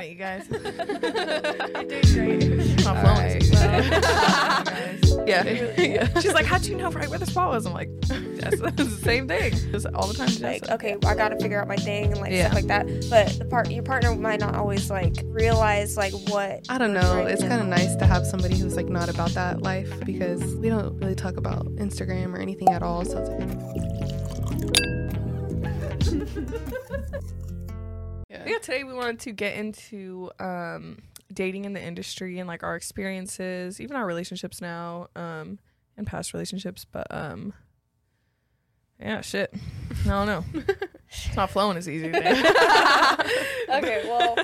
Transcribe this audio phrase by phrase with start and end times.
[0.00, 0.46] It, you guys.
[0.50, 2.84] You're doing great.
[2.84, 5.18] My phone right, is.
[5.26, 5.42] Yeah.
[5.78, 6.18] yeah.
[6.20, 7.66] She's like, how'd you know right where the spot was?
[7.66, 9.52] I'm like, that's the same thing.
[9.72, 10.28] Just all the time.
[10.40, 10.74] Like, Jessa.
[10.74, 12.44] okay, I gotta figure out my thing and like Yeah.
[12.50, 12.86] stuff like that.
[13.10, 17.00] But the part your partner might not always like realize like what I don't know.
[17.00, 20.42] trying It's kind of nice to have somebody who's like not about that life because
[20.56, 23.04] we don't really talk about Instagram or anything at all.
[23.04, 23.48] So it's like,
[28.46, 28.52] yeah.
[28.52, 30.98] yeah, today we wanted to get into um,
[31.32, 35.58] dating in the industry and like our experiences, even our relationships now, um,
[35.96, 36.84] and past relationships.
[36.90, 37.52] But um,
[39.00, 39.52] yeah, shit.
[40.04, 40.44] I don't know.
[41.08, 42.10] it's not flowing as easy.
[42.12, 42.30] Today.
[43.70, 44.36] okay, well,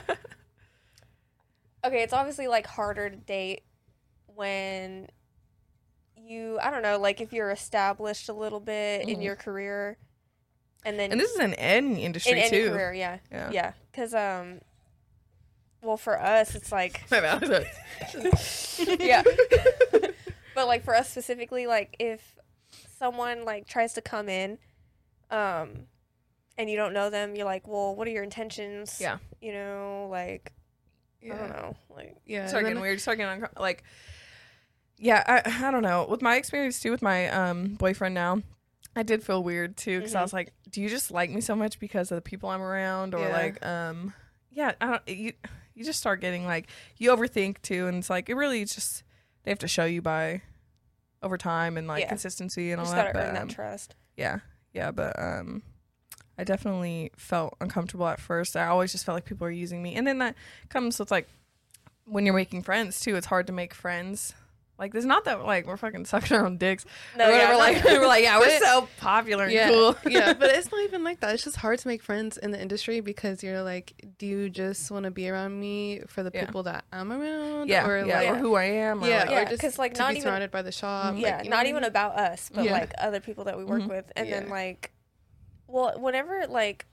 [1.84, 3.62] okay, it's obviously like harder to date
[4.26, 5.08] when
[6.16, 9.24] you, I don't know, like if you're established a little bit in Mhm.
[9.24, 9.98] your career,
[10.84, 12.70] and then and this is in any industry in any too.
[12.70, 13.50] career, yeah, Yeah.
[13.52, 14.60] yeah, because um,
[15.82, 19.22] well, for us, it's like yeah,
[20.54, 22.36] but like for us specifically, like if
[22.98, 24.58] someone like tries to come in,
[25.30, 25.86] um,
[26.56, 28.98] and you don't know them, you're like, well, what are your intentions?
[29.00, 29.18] Yeah.
[29.40, 30.52] you know, like
[31.24, 32.46] I don't know, like Yeah.
[32.46, 33.00] start getting weird.
[33.00, 33.82] Start getting uncom- like,
[34.98, 36.06] yeah, I, I don't know.
[36.08, 38.42] With my experience too, with my um boyfriend now,
[38.96, 40.22] I did feel weird too because I Mhm.
[40.22, 43.14] was like, do you just like me so much because of the people I'm around,
[43.14, 43.28] or Yeah.
[43.32, 44.14] like, um,
[44.50, 45.08] yeah, I don't.
[45.08, 45.32] You
[45.74, 49.02] you just start getting like you overthink too, and it's like it really just
[49.42, 50.42] they have to show you by
[51.22, 52.08] over time and like Yeah.
[52.08, 53.12] consistency and you all that.
[53.12, 53.94] But um, that trust.
[54.16, 54.38] yeah,
[54.72, 55.62] yeah, but um,
[56.38, 58.56] I definitely felt uncomfortable at first.
[58.56, 60.36] I always just felt like people are using me, and then that
[60.68, 61.28] comes with like
[62.04, 63.16] when you're making friends too.
[63.16, 64.34] It's hard to make friends.
[64.76, 66.84] Like, there's not that like we're fucking sucking our own dicks.
[67.16, 67.52] No, or yeah, whatever.
[67.52, 67.58] no.
[67.58, 69.96] like we're like, yeah, we're so popular and yeah, cool.
[70.10, 71.32] yeah, but it's not even like that.
[71.32, 74.90] It's just hard to make friends in the industry because you're like, do you just
[74.90, 76.44] want to be around me for the Yeah.
[76.46, 77.68] people that I'm around?
[77.68, 79.04] yeah, or yeah, like, or who I am.
[79.04, 80.72] Or yeah, like, Yeah, or just 'cause, like, to not be even- surrounded by the
[80.72, 81.14] shop.
[81.16, 81.88] Yeah, like, you know not what I even mean?
[81.88, 82.72] about us, but Yeah.
[82.72, 83.88] like other people that we work Mhm.
[83.88, 84.90] with, and then like,
[85.68, 86.86] well, whenever like,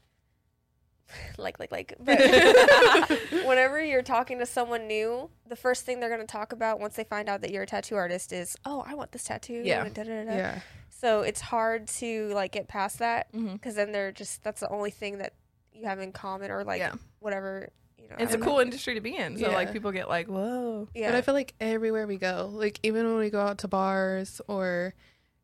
[1.37, 2.19] like like like, but
[3.45, 7.03] whenever you're talking to someone new, the first thing they're gonna talk about once they
[7.03, 9.61] find out that you're a tattoo artist is, oh, I want this tattoo.
[9.63, 9.83] Yeah.
[9.83, 10.35] da-da-da-da.
[10.35, 10.59] Yeah,
[10.89, 13.53] So it's hard to like get past that mm-hmm.
[13.53, 15.33] because then they're just that's the only thing that
[15.73, 16.93] you have in common or like Yeah.
[17.19, 18.15] whatever you know.
[18.19, 19.37] It's a don't cool industry to be in.
[19.37, 20.87] So like people get like, whoa.
[20.93, 21.11] Yeah.
[21.11, 24.41] But I feel like everywhere we go, like even when we go out to bars
[24.47, 24.93] or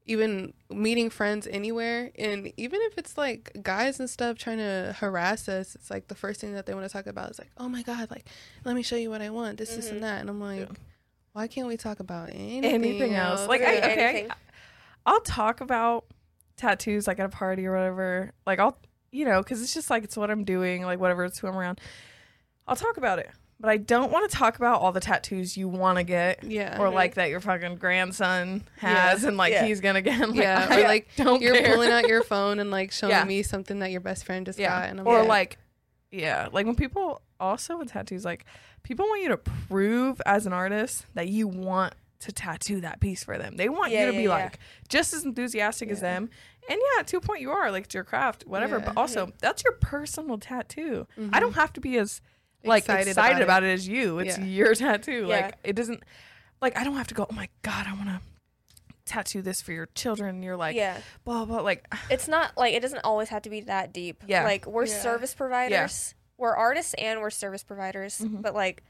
[0.08, 5.48] even meeting friends anywhere, and even if it's like guys and stuff trying to harass
[5.50, 7.68] us, it's like the first thing that they want to talk about is like, oh
[7.70, 8.26] my god, like
[8.66, 9.92] let me show you what I want, this, this, Mhm.
[9.92, 10.76] and that, and I'm like, Yeah.
[11.34, 13.48] why can't we talk about anything, Anything else?
[13.48, 14.32] Like, I, Really, okay, I, anything.
[15.06, 16.06] I'll talk about
[16.56, 18.32] tattoos like at a party or whatever.
[18.46, 18.80] Like I'll,
[19.12, 21.56] you know, because it's just like it's what I'm doing, like whatever it's who I'm
[21.58, 21.80] around.
[22.68, 23.30] I'll talk about it,
[23.60, 26.80] but I don't want to talk about all the tattoos you want to get, yeah,
[26.80, 29.66] or like that your fucking grandson has, and like Yeah.
[29.66, 30.22] he's gonna get.
[30.22, 31.74] I'm like, yeah, I or like don't you're care.
[31.74, 33.24] pulling out your phone and like showing Yeah.
[33.24, 35.58] me something that your best friend just yeah, got, and I'm or like,
[36.12, 38.46] yeah, like when people also with tattoos, like
[38.84, 43.24] people want you to prove as an artist that you want to tattoo that piece
[43.24, 43.58] for them.
[43.58, 44.30] They want Yeah, you to yeah, be yeah.
[44.30, 44.60] like
[44.90, 46.30] just as enthusiastic as them.
[46.70, 48.78] And yeah, to a point you are like it's your craft, whatever.
[48.80, 48.86] Yeah.
[48.86, 51.06] But also that's your personal tattoo.
[51.16, 51.40] I Mhm.
[51.40, 52.22] don't have to be as
[52.64, 53.74] like excited, Excited about, about it.
[53.74, 54.20] as you.
[54.20, 54.44] It's Yeah.
[54.46, 55.26] your tattoo.
[55.28, 55.46] Yeah.
[55.46, 56.04] Like it doesn't
[56.62, 58.22] like I don't have to go, Oh my god, I wanna
[59.06, 60.44] tattoo this for your children.
[60.44, 63.62] You're like yeah, blah blah like it's not like it doesn't always have to be
[63.62, 64.24] that deep.
[64.28, 64.44] Yeah.
[64.44, 65.00] like we're Yeah.
[65.02, 66.14] service providers.
[66.38, 68.42] We're artists and we're service providers, Mhm.
[68.42, 68.84] but like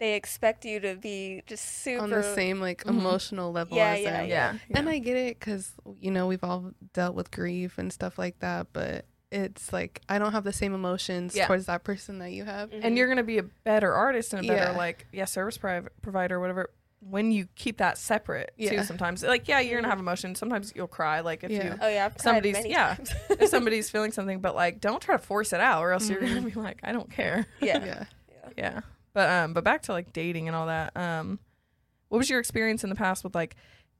[0.00, 2.90] they expect you to be just super on the same like Mhm.
[2.90, 4.28] emotional level Yeah, as yeah, them.
[4.28, 4.54] yeah.
[4.74, 8.40] And I get it because, you know, we've all dealt with grief and stuff like
[8.40, 11.46] that, but it's like I don't have the same emotions Yeah.
[11.48, 12.70] towards that person that you have.
[12.70, 12.80] Mhm.
[12.84, 14.76] and you're gonna be a better artist and a better Yeah.
[14.78, 19.46] like yeah service pri- provider or whatever when you keep that separate too sometimes like
[19.48, 19.90] yeah you're gonna Mhm.
[19.90, 21.64] have emotions sometimes you'll cry like if Yeah.
[21.74, 22.94] you oh yeah, I've cried somebody's- many yeah.
[22.94, 23.12] times.
[23.28, 26.20] if somebody's feeling something but like don't try to force it out or else you're
[26.20, 26.54] gonna Mhm.
[26.54, 27.84] be like i don't care yeah.
[27.84, 28.04] Yeah.
[28.30, 28.48] yeah.
[28.56, 28.80] yeah
[29.12, 31.38] but um but back to like dating and all that um
[32.08, 33.54] what was your experience in the past with like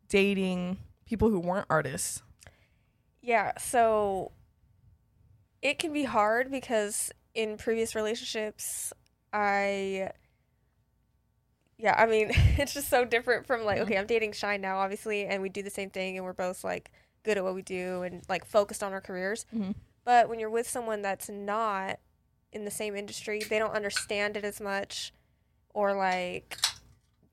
[0.09, 2.23] dating people who weren't artists
[3.21, 4.33] Yeah, so
[5.65, 8.93] it can be hard because in previous relationships,
[9.33, 10.11] I
[11.79, 13.83] yeah, I mean, it's just so different from like Mhm.
[13.83, 16.63] okay, I'm dating Shine now obviously and we do the same thing and we're both
[16.63, 16.91] like
[17.25, 19.47] good at what we do and like focused on our careers.
[19.53, 19.75] Mhm.
[20.05, 21.99] But when you're with someone that's not
[22.53, 25.13] in the same industry, they don't understand it as much
[25.73, 26.57] or like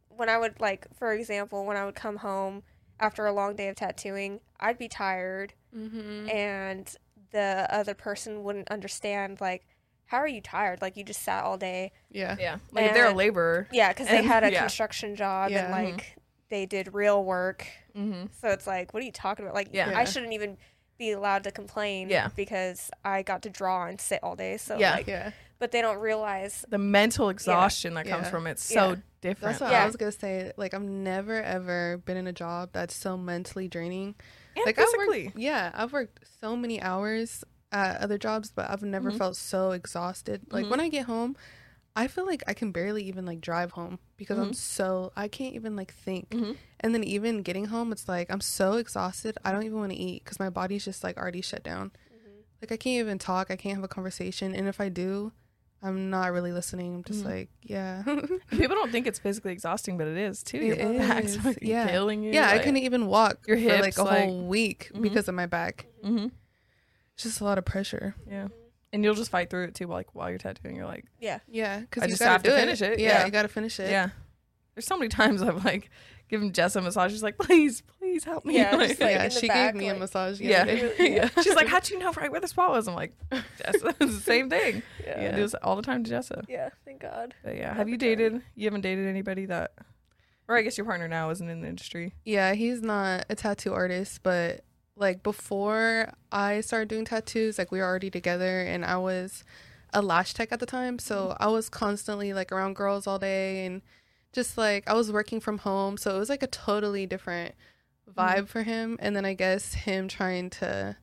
[0.09, 2.63] when I would like for example, when I would come home
[2.99, 6.29] after a long day of tattooing, I'd be tired Mm-hmm.
[6.29, 6.95] and
[7.31, 9.65] the other person wouldn't understand like
[10.05, 10.81] how are you tired?
[10.81, 11.93] Like you just sat all day.
[12.11, 12.35] Yeah.
[12.37, 12.57] Yeah.
[12.73, 13.67] Like if they're a laborer.
[13.71, 14.59] Yeah, because they had a yeah.
[14.59, 15.63] construction job Yeah.
[15.63, 16.17] and like
[16.49, 17.65] they did real work.
[17.97, 18.25] Mm-hmm.
[18.41, 19.55] So it's like, what are you talking about?
[19.55, 19.93] Like, Yeah.
[19.95, 20.57] I shouldn't even
[20.97, 22.09] be allowed to complain.
[22.09, 22.27] Yeah.
[22.35, 24.57] because I got to draw and sit all day.
[24.57, 24.95] So Yeah.
[24.95, 25.31] like, Yeah.
[25.59, 26.65] but they don't realize.
[26.67, 28.31] The mental exhaustion that comes Yeah.
[28.31, 28.95] from it's so Yeah.
[29.21, 29.51] different.
[29.59, 29.83] That's what Yeah.
[29.83, 30.51] I was gonna say.
[30.57, 34.15] Like I've never ever been in a job that's so mentally draining.
[34.55, 35.25] And like I physically.
[35.25, 39.17] worked, yeah, I've worked so many hours at other jobs, but I've never Mhm.
[39.17, 40.41] felt so exhausted.
[40.51, 40.69] Like Mhm.
[40.71, 41.35] when I get home,
[41.95, 44.55] I feel like I can barely even like drive home because I'm Mhm.
[44.55, 46.29] so I can't even like think.
[46.29, 46.57] Mhm.
[46.79, 49.37] And then even getting home, it's like I'm so exhausted.
[49.43, 51.91] I don't even want to eat because my body's just like already shut down.
[52.61, 53.49] Like I can't even talk.
[53.49, 54.53] I can't have a conversation.
[54.53, 55.31] And if I do,
[55.83, 56.95] I'm not really listening.
[56.95, 57.25] I'm just Mhm.
[57.25, 58.03] like, yeah.
[58.51, 60.59] People don't think it's physically exhausting, but it is too.
[60.59, 61.89] Your It back's is, fucking yeah.
[61.89, 62.31] killing you.
[62.33, 65.01] yeah, I couldn't even walk Your for like a like- whole week Mhm.
[65.01, 65.87] because of my back.
[66.03, 66.31] Mhm.
[67.15, 68.15] It's just a lot of pressure.
[68.29, 68.49] Yeah.
[68.93, 70.75] And you'll just fight through it too, like while you're tattooing.
[70.75, 71.39] You're like, Yeah.
[71.47, 73.25] Yeah, because I you just gotta have to do finish it, Yeah, yeah.
[73.25, 73.89] you gotta finish it.
[73.89, 74.09] yeah.
[74.75, 75.89] There's so many times I've like
[76.31, 77.11] given Jess a massage.
[77.11, 78.55] She's like, please, please help me.
[78.55, 79.29] Yeah, Like- like, yeah.
[79.29, 80.39] She back, gave me a massage.
[80.39, 80.63] the Yeah.
[80.99, 81.29] Yeah.
[81.43, 82.87] She's like, how'd you know right where the spot was?
[82.87, 83.43] I'm like, Jess,
[83.83, 84.81] it's the same thing.
[85.05, 85.15] Yeah.
[85.19, 85.35] I Yeah.
[85.35, 86.43] do this all the time to Jessa.
[86.49, 87.35] Yeah, thank God.
[87.43, 88.09] But yeah, All have the you time.
[88.09, 88.41] dated?
[88.55, 89.73] You haven't dated anybody that,
[90.47, 92.13] or I guess your partner now isn't in the industry.
[92.25, 94.61] Yeah, he's not a tattoo artist, but
[94.95, 99.43] like before I started doing tattoos, like we were already together and I was
[99.93, 100.97] a lash tech at the time.
[100.97, 101.43] So mm-hmm.
[101.43, 103.81] I was constantly like around girls all day and
[104.33, 105.97] just like I was working from home.
[105.97, 107.55] So it was like a totally different
[108.11, 108.97] vibe for him.
[108.99, 110.95] And then I guess him trying to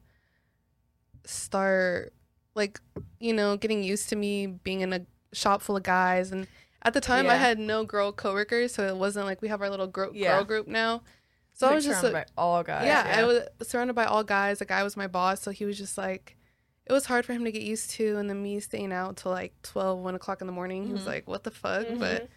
[1.24, 2.12] start
[2.54, 2.80] like,
[3.20, 6.46] you know, getting used to me being in a shop full of guys and
[6.82, 9.68] at the time I had no girl coworkers, so it wasn't like we have our
[9.68, 10.36] little gro- Yeah.
[10.36, 11.02] girl group now.
[11.52, 12.86] So I was just by all guys.
[12.86, 14.60] yeah, I was surrounded by all guys.
[14.60, 16.36] The guy was my boss, so he was just like,
[16.86, 18.16] it was hard for him to get used to.
[18.16, 21.02] And then me staying out till like 12, 1 o'clock in the morning, he was
[21.02, 21.06] Mhm.
[21.06, 21.86] like, what the fuck?
[21.88, 21.98] Mhm.
[21.98, 22.28] But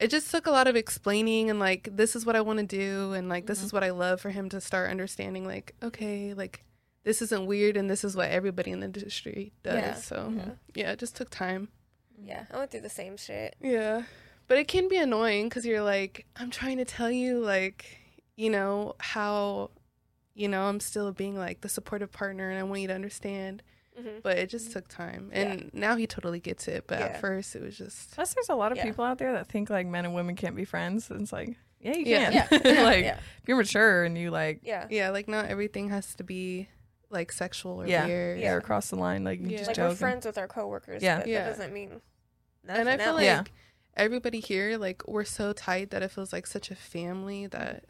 [0.00, 2.66] it just took a lot of explaining and like, this is what I want to
[2.66, 3.12] do.
[3.14, 3.64] And like, this Mhm.
[3.64, 6.62] is what I love for him to start understanding, like, okay, like,
[7.04, 9.74] this isn't weird and this is what everybody in the industry does.
[9.74, 9.94] Yeah.
[9.94, 10.56] So Mhm.
[10.74, 11.68] yeah, it just took time.
[12.18, 13.56] Yeah, I went through the same shit.
[13.60, 14.04] Yeah.
[14.48, 17.98] But it can be annoying because you're like, I'm trying to tell you, like,
[18.36, 19.70] you know, how,
[20.34, 23.62] you know, I'm still being like the supportive partner and I want you to understand.
[23.96, 25.30] Hmm But it just took time.
[25.32, 26.84] And now he totally gets it.
[26.86, 27.06] But Yeah.
[27.06, 28.12] at first, it was just.
[28.14, 28.84] Plus, there's a lot of Yeah.
[28.84, 31.10] people out there that think like men and women can't be friends.
[31.10, 32.46] And it's like, yeah, you Yeah.
[32.46, 32.60] can.
[32.64, 34.86] Yeah, like, yeah, if you're mature and you like, yeah.
[34.90, 36.68] Yeah, like, not everything has to be
[37.10, 38.06] like sexual or Yeah.
[38.06, 38.40] weird.
[38.40, 39.58] yeah, across the line, like you Yeah.
[39.58, 39.90] just Like joke.
[39.90, 41.02] we're friends with our coworkers.
[41.02, 41.18] Yeah.
[41.20, 41.44] but Yeah.
[41.44, 42.00] that doesn't mean.
[42.64, 43.16] Nothing And I feel else.
[43.16, 43.44] like Yeah.
[43.96, 47.84] everybody here, like, we're so tight that it feels like such a family that,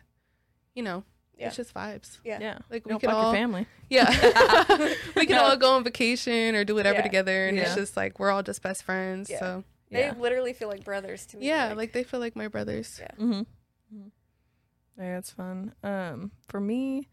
[0.75, 1.05] you know,
[1.37, 1.49] Yeah.
[1.49, 2.19] it's just vibes.
[2.25, 2.38] yeah.
[2.41, 3.25] yeah, Like, we don't can fuck all.
[3.33, 3.67] your family.
[3.91, 4.09] Yeah.
[5.17, 7.03] we can all go on vacation or do whatever Yeah.
[7.03, 7.65] together and Yeah.
[7.65, 9.29] it's just like we're all just best friends.
[9.31, 9.38] Yeah.
[9.41, 11.47] So They Yeah, literally feel like brothers to me.
[11.49, 12.99] yeah, like they feel like my brothers.
[13.00, 13.11] Yeah.
[13.25, 14.09] mm-hmm.
[14.99, 15.75] yeah, it's fun.
[15.83, 17.09] Um, for me,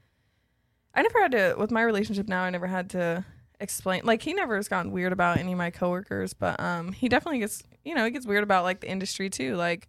[0.96, 2.44] I never had to with my relationship now.
[2.44, 3.26] I never had to
[3.60, 4.02] explain.
[4.06, 7.40] Like he never has gotten weird about any of my coworkers, but um, he definitely
[7.40, 9.56] gets you know he gets weird about like the industry too.
[9.56, 9.88] Like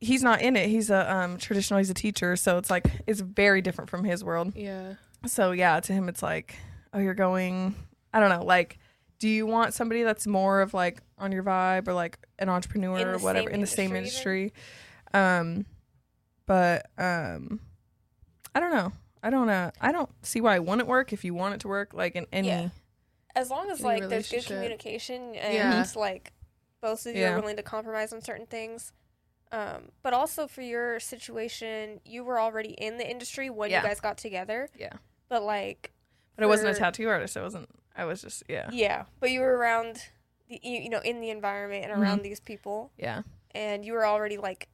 [0.00, 0.68] he's not in it.
[0.68, 1.78] He's a um traditional.
[1.78, 4.52] He's a teacher, so it's like it's very different from his world.
[4.56, 4.94] Yeah.
[5.26, 6.56] So yeah, to him it's like,
[6.92, 7.74] oh, you're going.
[8.12, 8.44] I don't know.
[8.44, 8.78] Like,
[9.18, 13.14] do you want somebody that's more of like on your vibe or like an entrepreneur
[13.14, 14.52] or whatever in the same industry?
[15.12, 15.66] Um,
[16.46, 17.60] but um,
[18.54, 18.92] I don't know.
[19.22, 19.70] I don't know.
[19.80, 21.92] I don't see why it wouldn't work if you want it to work.
[21.94, 22.48] Like in any.
[22.48, 22.68] Yeah.
[23.34, 25.84] as long as like there's good communication and Yeah.
[25.96, 26.32] like
[26.80, 27.34] both of you Yeah.
[27.34, 28.92] are willing to compromise on certain things.
[29.52, 33.82] Um, but also for your situation, you were already in the industry when Yeah.
[33.82, 34.68] you guys got together.
[34.76, 34.94] Yeah.
[35.28, 35.92] But like,
[36.34, 37.36] But I wasn't a tattoo artist.
[37.36, 37.68] I wasn't.
[37.96, 38.68] I was just yeah.
[38.72, 40.02] yeah, but you were around,
[40.48, 42.02] the, you, you know, in the environment and Mm-hmm.
[42.02, 43.22] around these people, Yeah.
[43.52, 44.68] and you were already like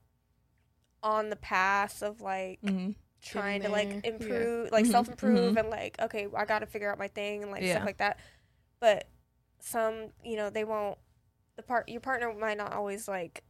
[1.03, 2.91] on the path of like Mm-hmm.
[3.21, 4.11] trying to like there, yeah.
[4.11, 5.61] improve, like Mhm, self improve, mhm.
[5.61, 7.75] and like okay, I got to figure out my thing and like Yeah.
[7.77, 8.19] stuff like that.
[8.81, 9.07] But
[9.61, 10.99] some, you know, they won't.
[11.57, 13.45] The part your partner might not always like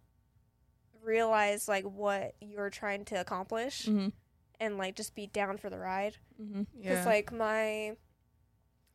[1.02, 4.08] realize like what you're trying to accomplish Mm-hmm.
[4.60, 6.16] and like just be down for the ride.
[6.40, 6.62] Mm-hmm.
[6.76, 7.04] Because Yeah.
[7.04, 7.96] like my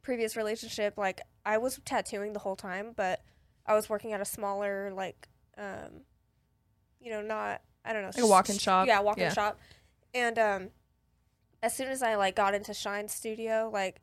[0.01, 3.21] previous relationship, like I was tattooing the whole time, but
[3.65, 6.01] I was working at a smaller like, um,
[6.99, 8.85] you know, not I don't know, Like a walk-in shop?
[8.87, 9.33] Yeah, walk-in Yeah.
[9.33, 9.59] shop.
[10.13, 10.69] And um,
[11.63, 14.01] as soon as I like got into Shine Studio, like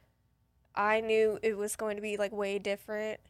[0.74, 3.20] I knew it was going to be like way different,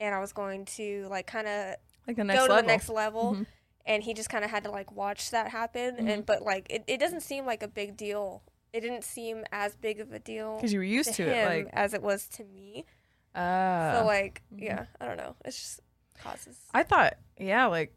[0.00, 2.62] and I was going to like kind of Like the next go to level.
[2.62, 3.34] the next level.
[3.36, 3.46] Mhm.
[3.86, 6.08] And he just kind of had to like watch that happen, Mhm.
[6.10, 8.42] and but like it, it doesn't seem like a big deal.
[8.72, 11.34] It didn't seem as big of a deal Because you were used to to him
[11.52, 11.64] it.
[11.66, 12.86] Like as it was to me.
[13.34, 14.62] Uh, so like, mhm.
[14.62, 15.36] yeah, I don't know.
[15.44, 15.80] It's just
[16.18, 16.56] causes.
[16.72, 17.92] I thought, yeah, like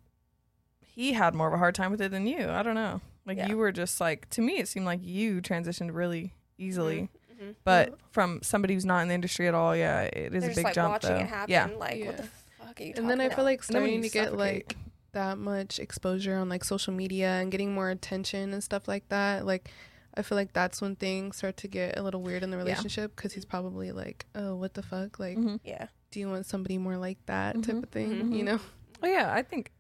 [0.85, 2.49] he had more of a hard time with it than you.
[2.49, 3.01] I don't know.
[3.25, 3.47] Like Yeah.
[3.47, 7.09] you were just like to me, it seemed like you transitioned really easily.
[7.39, 7.55] Mhm.
[7.63, 10.53] But from somebody who's not in the industry at all, yeah, it is They're a
[10.53, 11.17] just big like jump watching though.
[11.19, 11.51] it happen.
[11.51, 11.65] Yeah.
[11.77, 12.05] Like, Yeah.
[12.07, 14.01] what the fuck are you and then I talking feel like And then when starting
[14.01, 14.39] to get suffocate.
[14.67, 14.77] like
[15.17, 19.45] that much exposure on like social media and getting more attention and stuff like that.
[19.45, 19.71] Like,
[20.15, 23.15] I feel like that's when things start to get a little weird in the relationship
[23.15, 25.19] because he's probably like, oh, what the fuck?
[25.19, 25.59] Like, Mhm.
[25.63, 25.87] Yeah.
[26.11, 27.83] do you want somebody more like that type Mhm.
[27.83, 28.09] of thing?
[28.11, 28.37] Mhm.
[28.37, 28.59] You know?
[29.03, 29.71] Oh yeah, I think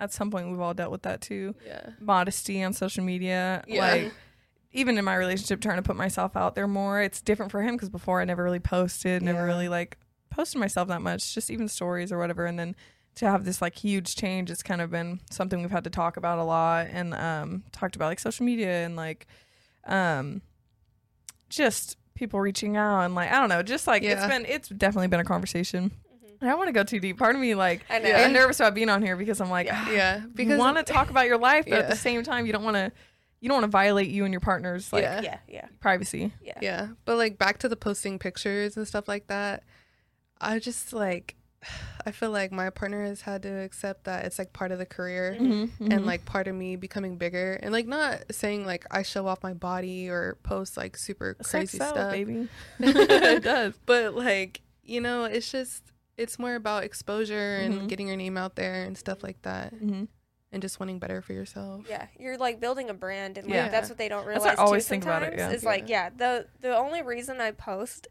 [0.00, 1.54] at some point we've all dealt with that too.
[1.64, 1.90] Yeah.
[2.00, 3.80] Modesty on social media, Yeah.
[3.80, 4.12] like
[4.72, 7.00] even in my relationship, trying to put myself out there more.
[7.00, 9.44] It's different for him because before I never really posted, never Yeah.
[9.44, 9.96] really like
[10.28, 12.44] posted myself that much, just even stories or whatever.
[12.44, 12.76] And then
[13.16, 16.16] to have this like huge change, it's kind of been something we've had to talk
[16.16, 19.26] about a lot and um talked about like social media and like
[19.86, 20.42] um
[21.48, 25.08] just people reaching out and like I don't know, just like it's been it's definitely
[25.08, 25.90] been a conversation.
[25.90, 26.40] Mhm.
[26.40, 27.18] And I don't want to go too deep.
[27.18, 28.10] Part of me like I know.
[28.12, 30.20] I'm nervous about being on here because I'm like, ah, Yeah.
[30.22, 32.64] you Because want to talk about your life, but at the same time, you don't
[32.64, 32.92] want to.
[33.40, 35.20] You don't want to violate you and your partner's like Yeah.
[35.20, 35.38] Yeah.
[35.46, 35.66] Yeah.
[35.78, 36.32] privacy.
[36.42, 36.58] Yeah.
[36.62, 36.88] Yeah.
[37.04, 39.62] But like back to the posting pictures and stuff like that,
[40.40, 41.36] I just like,
[42.04, 44.86] I feel like my partner has had to accept that it's like part of the
[44.86, 45.36] career.
[45.40, 49.26] Mm-hmm, and like part of me becoming bigger and like not saying like I show
[49.26, 52.48] off my body or post like super crazy stuff baby.
[52.78, 53.74] it does.
[53.86, 55.82] but like you know it's just
[56.16, 57.88] it's more about exposure and Mhm.
[57.88, 60.04] getting your name out there and stuff like that Mm-hmm.
[60.52, 63.68] and just wanting better for yourself Yeah, you're like building a brand, and like Yeah.
[63.68, 64.56] that's what they don't That's realize.
[64.56, 65.56] what I always too, think about it, sometimes, yeah.
[65.56, 68.06] Is like, yeah, the the only reason I post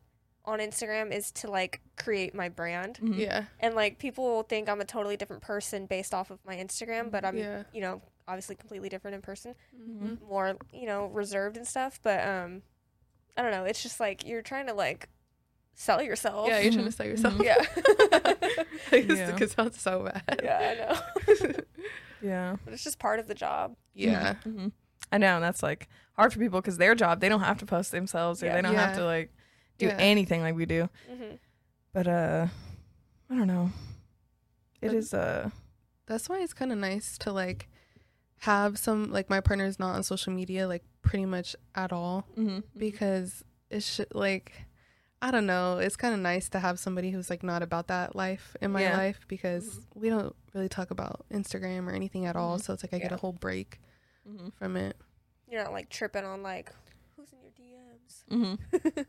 [0.46, 3.20] on Instagram is to like create my brand, Mm-hmm.
[3.20, 6.56] yeah and like people will think I'm a totally different person based off of my
[6.56, 7.64] Instagram, but I'm Yeah.
[7.74, 10.22] you know obviously completely different in person, Mhm.
[10.28, 12.00] more you know reserved and stuff.
[12.04, 12.62] But um,
[13.38, 13.66] I don't know.
[13.66, 15.10] It's just like you're trying to like
[15.74, 16.48] sell yourself.
[16.48, 17.58] yeah you're trying to sell yourself yeah,
[18.92, 19.32] Yeah.
[19.32, 21.02] because sounds so bad yeah.
[21.28, 21.54] I know.
[22.22, 22.56] Yeah.
[22.64, 23.76] but it's just part of the job.
[23.94, 24.68] yeah hmm
[25.12, 27.66] I know, and that's like hard for people because their job they don't have to
[27.66, 28.56] post themselves or Yeah.
[28.56, 29.32] they don't have to like
[29.78, 29.98] do Yeah.
[29.98, 30.90] anything like we do.
[31.10, 31.36] hmm
[31.94, 32.48] But uh,
[33.30, 33.72] I don't know.
[34.82, 35.50] It But- is uh.
[36.06, 37.68] that's why it's kind of nice to like
[38.40, 42.60] have some like my partner's not on social media like pretty much at all Mm-hmm.
[42.78, 44.52] because it's sh- like
[45.22, 45.80] I don't know.
[45.80, 48.82] It's kind of nice to have somebody who's like not about that life in my
[48.84, 48.98] Yeah.
[48.98, 52.58] life because we don't really talk about Instagram or anything at all.
[52.58, 52.62] Mhm.
[52.64, 53.80] So it's like I get a whole break
[54.28, 54.50] Mm-hmm.
[54.60, 54.98] from it.
[55.48, 56.72] You're not like tripping on like
[57.16, 58.15] who's in your DMs.
[58.32, 58.56] Mm-hmm.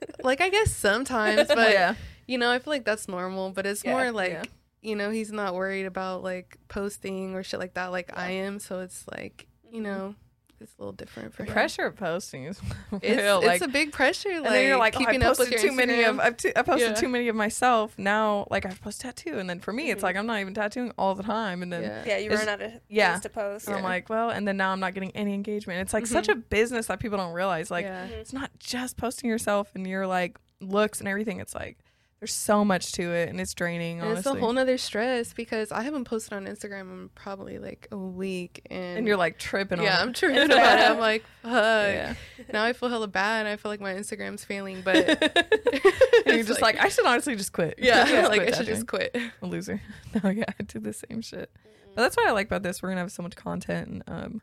[0.25, 1.95] Like I guess sometimes, but yeah.
[2.27, 3.51] you know, I feel like that's normal.
[3.51, 4.45] But it's Yeah, more like yeah.
[4.83, 8.59] you know, he's not worried about like posting or shit like that, like I am.
[8.59, 9.85] So it's like you Mhm.
[9.85, 10.15] know,
[10.61, 12.61] it's a little different for The pressure of posting is
[13.03, 13.39] It's, real.
[13.39, 14.29] it's like, a big pressure.
[14.31, 16.19] Like, and then you're like, oh, I keeping up with posted your too many of
[16.21, 16.95] I've, t- I posted Yeah.
[16.95, 17.99] too many of myself.
[17.99, 20.03] Now, like I've posted tattoo, and then for me, it's Mhm.
[20.05, 22.05] like I'm not even tattooing all the time, and then yeah.
[22.07, 23.13] Yeah, you run out of yeah.
[23.13, 23.67] things to post.
[23.69, 25.81] and I'm like, well, and then now I'm not getting any engagement.
[25.81, 26.33] It's like such Mhm.
[26.33, 27.71] a business that people don't realize.
[27.71, 28.07] Like, yeah.
[28.07, 28.11] Mhm.
[28.13, 31.39] it's not just posting yourself and your like looks and everything.
[31.41, 31.77] It's like
[32.21, 34.01] there's so much to it, and it's draining.
[34.01, 37.59] And Honestly, it's a whole nother stress because I haven't posted on Instagram in probably
[37.59, 39.83] like a week, and, and you're like tripping.
[39.83, 40.17] yeah, on I'm it.
[40.17, 40.91] tripping about it.
[40.91, 41.53] I'm like, fuck.
[41.53, 42.15] Yeah.
[42.53, 43.41] Now I feel hella bad.
[43.41, 44.97] and I feel like my Instagram's failing, but
[46.27, 47.75] you're just like, I should honestly just quit.
[47.79, 49.17] yeah, Just like quit I should just quit.
[49.43, 49.83] a loser.
[50.23, 51.51] No, yeah, I do the same shit.
[51.95, 52.83] But that's what I like about this.
[52.83, 54.43] We're gonna have so much content and um,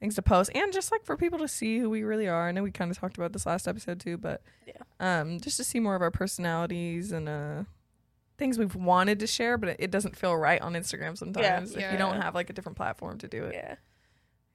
[0.00, 2.48] things to post, and just like for people to see who we really are.
[2.48, 4.82] I know we kind of talked about this last episode too, but Yeah.
[5.00, 7.64] um, just to see more of our personalities and uh,
[8.36, 11.98] things we've wanted to share, but it, doesn't feel right on Instagram sometimes if you
[11.98, 13.54] don't have like a different platform to do it.
[13.54, 13.74] Yeah.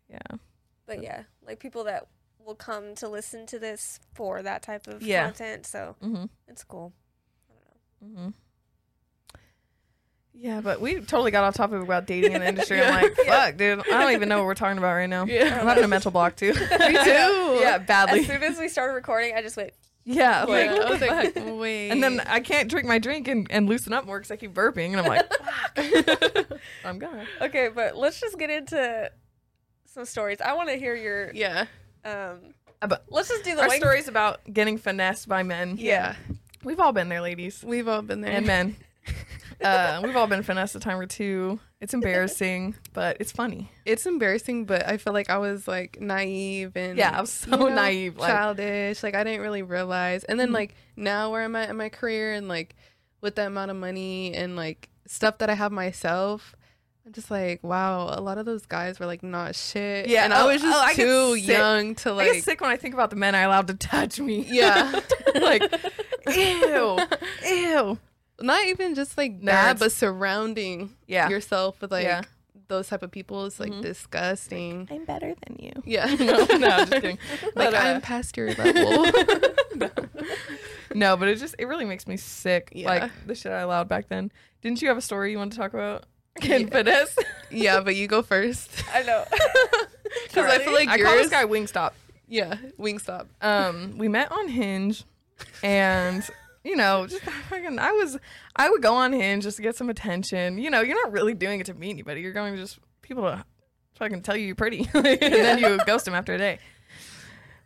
[0.10, 0.38] Yeah,
[0.86, 2.08] But yeah, like people that
[2.46, 5.26] will come to listen to this for that type of Yeah.
[5.26, 6.26] content, so mm-hmm.
[6.48, 6.94] it's cool.
[7.50, 8.22] I don't know.
[8.22, 8.30] Mm-hmm.
[10.36, 12.82] Yeah, but we totally got off topic about dating in the industry.
[12.82, 13.80] I'm like, fuck, dude.
[13.80, 15.26] I don't even know what we're talking about right now.
[15.26, 15.60] Yeah.
[15.62, 16.54] I'm having a mental block too.
[16.54, 17.58] Me too.
[17.62, 18.22] yeah, badly.
[18.22, 19.72] As soon as we started recording, I just went.
[20.06, 21.58] Yeah, like, Yeah, I was like, fuck?
[21.60, 21.90] wait.
[21.92, 24.54] and then I can't drink my drink and, and loosen up more because I keep
[24.54, 26.60] burping, and I'm like, fuck.
[26.84, 27.26] I'm gonna.
[27.42, 29.10] Okay, but let's just get into
[29.86, 30.42] some stories.
[30.42, 31.32] I want to hear your.
[31.34, 31.68] yeah,
[32.04, 32.40] Um,
[32.82, 35.78] but let's just do the Our wing- stories about getting finessed by men.
[35.80, 36.16] yeah,
[36.66, 38.32] We've all been there, ladies we've all been there.
[38.34, 38.76] and men.
[39.62, 41.60] Uh, we've all been finessed a time or two.
[41.82, 43.70] It's embarrassing, but it's funny.
[43.86, 47.52] it's embarrassing, but I feel like I was like naive and Yeah, I was so
[47.52, 49.04] you know, naive, like- childish.
[49.04, 50.24] Like I didn't really realize.
[50.24, 50.54] And then Mhm.
[50.54, 52.76] like now where I'm at in my career and like
[53.22, 56.56] with the amount of money and like stuff that I have myself.
[57.06, 60.08] I'm just like, wow, a lot of those guys were like not shit.
[60.08, 62.32] Yeah, and I oh, was just oh, I too young to I like.
[62.34, 64.46] get sick when I think about the men I allowed to touch me.
[64.50, 65.02] Yeah.
[65.36, 65.64] like,
[66.34, 66.98] ew,
[67.46, 68.00] ew.
[68.42, 69.46] Not even just like Nerds.
[69.46, 71.30] that, but surrounding Yeah.
[71.30, 72.22] yourself with like Yeah.
[72.68, 73.82] those type of people is like Mhm.
[73.82, 74.88] disgusting.
[74.92, 75.72] I'm better than you.
[75.86, 76.06] yeah.
[76.20, 77.20] no, no, I'm just kidding.
[77.44, 79.06] like But, uh, I'm past your level.
[80.94, 82.70] no, but it just it really makes me sick.
[82.74, 82.88] Yeah.
[82.88, 84.32] Like the shit I allowed back then.
[84.62, 86.06] Didn't you have a story you wanted to talk about?
[86.42, 86.68] Ken Yeah.
[86.68, 87.16] Fitness.
[87.52, 88.70] yeah, but you go first.
[88.94, 89.24] I know.
[90.24, 91.24] Because I feel like I call yours.
[91.24, 91.92] this guy Wingstop.
[92.28, 93.28] yeah, Wingstop.
[93.42, 95.04] Um, we met on Hinge,
[95.62, 96.24] and
[96.64, 98.18] you know, just fucking, I was,
[98.56, 100.58] I would go on Hinge just to get some attention.
[100.58, 102.22] You know, you're not really doing it to meet anybody.
[102.22, 103.44] You're going to just people to
[103.96, 106.60] fucking tell you you're pretty, and then you ghost them after a day.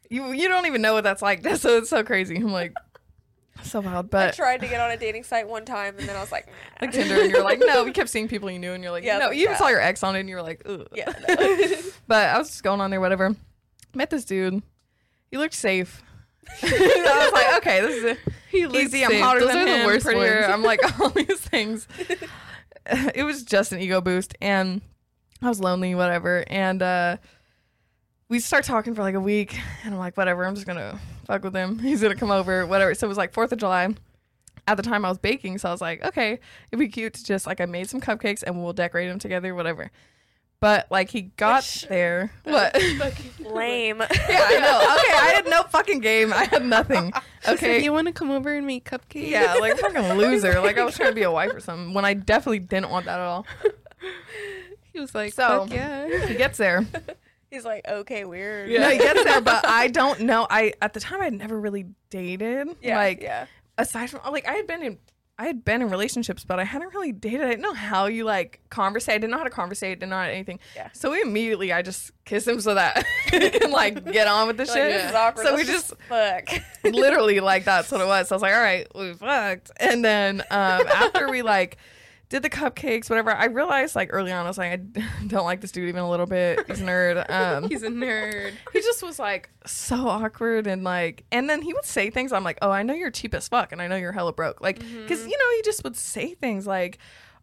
[0.10, 1.42] You you don't even know what that's like.
[1.44, 2.38] That's so it's so crazy.
[2.38, 2.74] I'm like,
[3.64, 6.16] so wild, But I tried to get on a dating site one time, and then
[6.16, 6.54] I was like, nah.
[6.82, 7.84] Like Tinder, and you're like, no.
[7.84, 9.32] We kept seeing people you knew, and you're like, Yeah, no.
[9.32, 9.58] You even yeah.
[9.58, 10.88] saw your ex on it, and you're like, Ugh.
[10.94, 11.12] yeah.
[11.28, 11.36] no.
[12.08, 13.36] But I was just going on there, whatever.
[13.94, 14.62] Met this dude.
[15.30, 16.02] He looked safe.
[16.64, 18.20] I was like, okay, this is it.
[18.50, 19.04] He looks easy.
[19.06, 19.22] I'm safe.
[19.22, 20.42] hotter Those than are the him, worst prettier.
[20.42, 20.54] ones.
[20.54, 21.88] I'm like all these things.
[23.16, 24.82] it was just an ego boost, and
[25.42, 26.44] I was lonely, whatever.
[26.48, 27.18] And uh,
[28.30, 30.46] we start talking for like a week, and I'm like, whatever.
[30.46, 31.80] I'm just gonna fuck with him.
[31.80, 32.94] He's gonna come over, whatever.
[32.96, 33.94] So it was like Fourth of July.
[34.70, 36.40] At the time, I was baking, so I was like, okay,
[36.72, 39.56] it'd be cute to just like I made some cupcakes and we'll decorate them together,
[39.56, 39.92] whatever.
[40.60, 42.76] But like he got Which- there, what?
[43.40, 44.00] Lame.
[44.00, 44.96] yeah, I know.
[45.00, 46.34] Okay, I had no fucking game.
[46.34, 47.14] I had nothing.
[47.48, 49.28] Okay, Okay, you want to come over and make cupcakes?
[49.30, 50.60] yeah, like fucking loser.
[50.62, 53.06] Like I was trying to be a wife or something when I definitely didn't want
[53.06, 53.46] that at all.
[54.94, 56.86] he was like, So- "Fuck yeah." He gets there.
[57.50, 58.70] He's like, okay, weird.
[58.70, 60.46] No, he gets there, but I don't know.
[60.50, 62.68] I at the time I'd never really dated.
[62.82, 62.98] Yeah.
[62.98, 63.46] like yeah.
[63.78, 64.98] aside from like I had been in
[65.40, 67.42] I had been in relationships, but I hadn't really dated.
[67.42, 69.14] I didn't know how you like conversate.
[69.14, 70.00] I didn't know how to conversate.
[70.00, 70.60] Didn't know anything.
[70.76, 70.90] Yeah.
[70.94, 74.58] So we immediately I just kissed him so that he can like get on with
[74.58, 74.96] the Like, shit.
[75.06, 75.46] is awkward.
[75.46, 76.50] So we just fuck.
[76.84, 78.30] literally like that's what it was.
[78.30, 79.70] So I was like, all right, we fucked.
[79.80, 81.78] And then um, after we like
[82.30, 84.78] did the cupcakes, whatever, I realized like early on, I was like, I
[85.28, 86.66] don't like this dude even a little bit.
[86.68, 87.26] He's a nerd.
[87.30, 88.52] Um, He's a nerd.
[88.74, 92.34] he just was like so awkward and like, and then he would say things.
[92.34, 94.60] I'm like, oh, I know you're cheap as fuck, and I know you're hella broke.
[94.62, 96.98] Like, because you know, he just would say things like,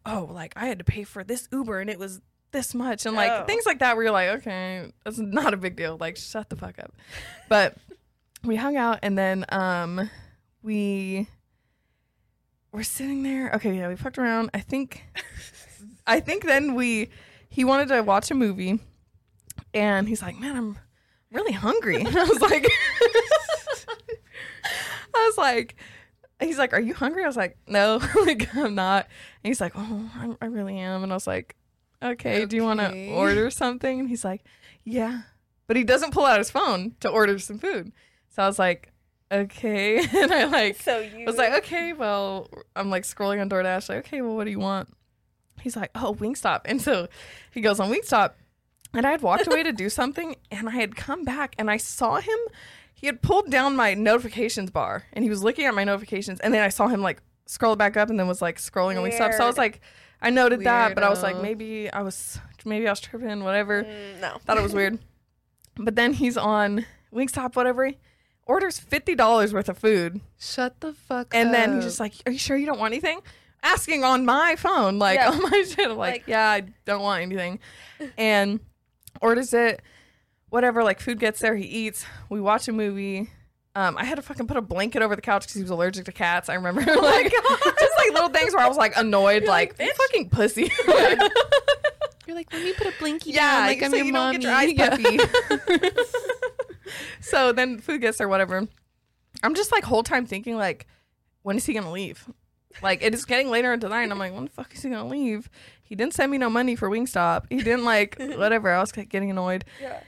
[0.05, 2.21] oh, like I had to pay for this Uber and it was
[2.51, 3.45] this much, and like Oh.
[3.45, 3.95] things like that.
[3.95, 5.97] Where you're like, okay, that's not a big deal.
[5.99, 6.93] Like, shut the fuck up.
[7.49, 7.75] But
[8.43, 10.09] we hung out, and then um,
[10.61, 11.27] we
[12.75, 13.51] were sitting there.
[13.55, 14.51] Okay, yeah, we fucked around.
[14.53, 15.03] I think,
[16.05, 17.09] I think then we
[17.49, 18.79] he wanted to watch a movie,
[19.73, 20.77] and he's like, man, I'm
[21.31, 22.01] really hungry.
[22.05, 22.67] And I was like,
[25.15, 25.75] I was like,
[26.39, 27.23] he's like, are you hungry?
[27.23, 29.05] I was like, no, like I'm not.
[29.43, 31.03] And he's like, oh, I, I really am.
[31.03, 31.55] And I was like,
[32.03, 33.99] okay, do you want to order something?
[34.01, 34.43] And he's like,
[34.83, 35.21] yeah,
[35.67, 37.93] but he doesn't pull out his phone to order some food.
[38.29, 38.91] So I was like,
[39.31, 43.89] okay, and I like so you was like, okay, well, I'm like scrolling on DoorDash,
[43.89, 44.89] like, okay, well, what do you want?
[45.61, 46.61] He's like, oh, Wingstop.
[46.65, 47.07] And so
[47.51, 48.33] he goes on Wingstop.
[48.93, 51.77] And I had walked away to do something, and I had come back, and I
[51.77, 52.37] saw him.
[52.93, 56.53] He had pulled down my notifications bar, and he was looking at my notifications, and
[56.53, 59.33] then I saw him like scroll back up, and then was like scrolling on Wingstop.
[59.37, 59.81] So I was like,
[60.21, 63.83] I noted that, but I was like, maybe I was, maybe I was tripping, whatever.
[63.83, 64.37] Mm, no.
[64.45, 64.99] Thought it was weird.
[65.77, 67.91] But then he's on Wingstop, whatever.
[68.47, 71.33] Orders fifty dollars worth of food, Shut the fuck up.
[71.33, 73.21] and then he's just like, "Are you sure you don't want anything?"
[73.63, 75.29] Asking on my phone, like Yeah.
[75.31, 75.79] on my shit.
[75.89, 77.59] I'm like, Like- "Yeah, I don't want anything,"
[78.17, 78.59] and
[79.21, 79.81] orders it.
[80.49, 82.05] Whatever, like food gets there, he eats.
[82.29, 83.29] We watch a movie.
[83.73, 86.05] Um, I had to fucking put a blanket over the couch because he was allergic
[86.05, 86.47] to cats.
[86.47, 89.87] I remember, like, just like little things where I was like annoyed, You're like, like,
[89.87, 90.71] "You "Bitch." fucking pussy.
[92.27, 94.21] You're like, let me put a blinky yeah, down, like I'm so your you don't
[94.21, 94.37] mommy.
[94.37, 96.25] get your eyes puffy.
[97.21, 98.67] so then food gets there, whatever.
[99.43, 100.87] I'm just like whole time thinking like,
[101.43, 102.27] when is he gonna leave?
[102.81, 104.81] Like it is getting later into the night, and I'm like, when the fuck is
[104.81, 105.49] he gonna leave?
[105.83, 107.45] He didn't send me no money for Wingstop.
[107.49, 108.71] He didn't like whatever.
[108.71, 109.65] I was like, getting annoyed.
[109.81, 109.99] Yeah.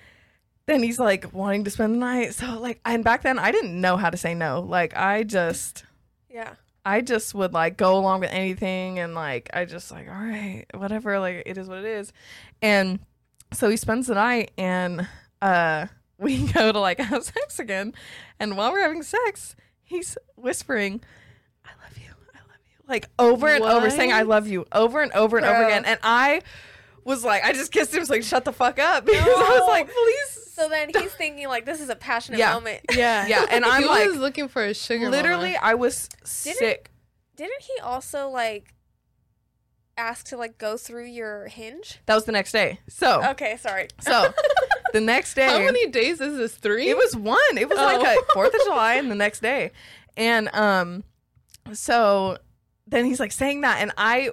[0.65, 2.33] Then he's like wanting to spend the night.
[2.33, 4.61] So like, and back then I didn't know how to say no.
[4.61, 5.85] Like I just.
[6.29, 6.55] Yeah.
[6.87, 10.63] I just would like go along with anything and like I just like all right
[10.73, 12.13] whatever like it is what it is
[12.61, 12.99] and
[13.51, 15.05] so he spends the night and
[15.41, 15.87] uh
[16.19, 17.93] we go to like have sex again
[18.39, 21.01] and while we're having sex he's whispering
[21.65, 25.01] I love you I love you like over and over saying I love you over
[25.01, 26.41] and over and over again and I
[27.03, 29.67] was like I just kissed him so like shut the fuck up because I was
[29.67, 32.53] like please So then he's thinking like this is a passionate Yeah.
[32.55, 32.81] moment.
[32.91, 33.27] Yeah.
[33.27, 35.09] Yeah, and I'm he like- was looking for a sugar.
[35.09, 35.59] literally mama.
[35.61, 36.09] I was
[36.43, 36.91] Didn't- sick
[37.35, 38.73] Didn't he also like
[39.97, 41.99] ask to like go through your hinge?
[42.07, 43.87] that was the next day so Okay, sorry.
[44.01, 44.33] So
[44.99, 46.53] the next day, How many days is this?
[46.55, 46.89] Three.
[46.89, 47.57] it was one.
[47.57, 48.19] It was like Oh.
[48.29, 49.71] a Fourth of July, and the next day,
[50.15, 51.03] and um,
[51.73, 52.37] so
[52.87, 54.31] then he's like saying that, and I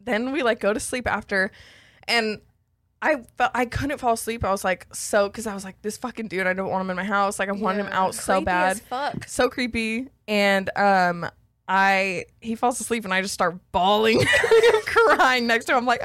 [0.00, 1.50] then we like go to sleep after,
[2.06, 2.40] and
[3.02, 4.44] I felt I couldn't fall asleep.
[4.44, 6.46] I was like so because I was like this fucking dude.
[6.46, 7.38] I don't want him in my house.
[7.38, 9.26] Like I wanted him out so bad fuck.
[9.28, 11.28] so creepy and um
[11.68, 14.24] i he falls asleep and i just start bawling
[14.86, 16.00] crying next to him I'm like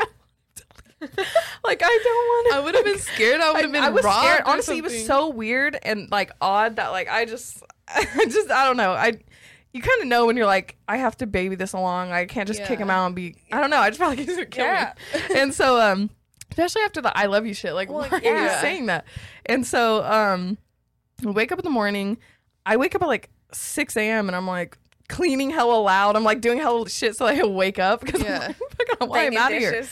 [1.64, 2.56] like i don't want to.
[2.56, 3.42] I would have been scared.
[3.42, 4.44] I would have been I was scared.
[4.46, 8.66] Honestly, it was so weird and like odd that like I just, I just I
[8.66, 8.92] don't know.
[8.92, 9.14] I,
[9.74, 12.12] you kind of know when you're like, I have to baby this along.
[12.12, 13.36] I can't just kick him out and be.
[13.52, 13.78] I don't know.
[13.80, 14.94] I just felt like he's gonna kill Yeah.
[15.14, 15.22] me.
[15.38, 16.10] And so, um,
[16.52, 19.06] especially after the "I love you" shit, like Well, why are you saying that?
[19.46, 20.58] And so, um,
[21.24, 22.18] we wake up in the morning.
[22.66, 24.28] I wake up at like 6 a.m.
[24.30, 26.16] and I'm like cleaning hella loud.
[26.16, 28.34] I'm like doing hella shit so I can wake up because Yeah.
[28.36, 29.86] I'm like, fucking why I'm out of here.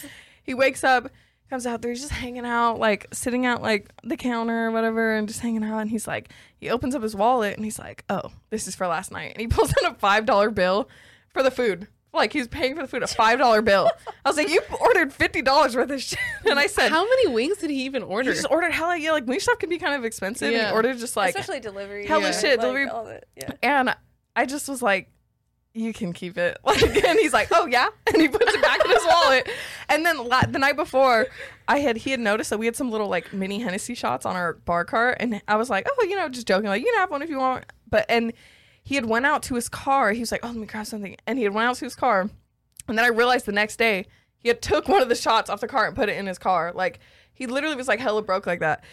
[0.50, 0.56] Dishes.
[0.58, 1.10] He wakes up,
[1.50, 5.16] comes out there, he's just hanging out, like sitting at like the counter or whatever,
[5.16, 5.80] and just hanging out.
[5.80, 8.88] And he's like, he opens up his wallet and he's like, oh, this is for
[8.88, 9.32] last night.
[9.34, 10.90] And he pulls out a five dollar bill
[11.30, 11.88] for the food.
[12.12, 13.90] Like he's paying for the food, a five dollar bill.
[14.26, 17.28] I was like, you ordered fifty dollars worth of shit, and I said, How many
[17.28, 19.78] wings did he even order?" he just ordered hella yeah, like wing stuff can be
[19.78, 20.48] kind of expensive.
[20.48, 20.70] And Yeah.
[20.70, 22.08] he ordered just like especially delivery.
[22.08, 22.32] hella yeah.
[22.32, 23.28] shit, like, delivery- all of it.
[23.36, 23.52] Yeah.
[23.62, 23.96] and
[24.36, 25.12] I just was like,
[25.74, 28.84] "You can keep it." Like, and he's like, "Oh yeah," and he puts it back
[28.84, 29.50] in his wallet.
[29.88, 31.28] And then la- the night before,
[31.68, 34.36] I had he had noticed that we had some little like mini Hennessy shots on
[34.36, 37.00] our bar cart, and I was like, "Oh, you know, just joking, like you can
[37.00, 38.34] have one if you want." But and
[38.84, 40.12] he had went out to his car.
[40.12, 41.96] He was like, "Oh, let me grab something," and he had went out to his
[41.96, 42.30] car,
[42.88, 44.06] and then I realized the next day
[44.38, 46.40] he had took one of the shots off the cart and put it in his
[46.40, 46.72] car.
[46.74, 47.00] Like
[47.34, 48.84] he literally was like hella broke like that,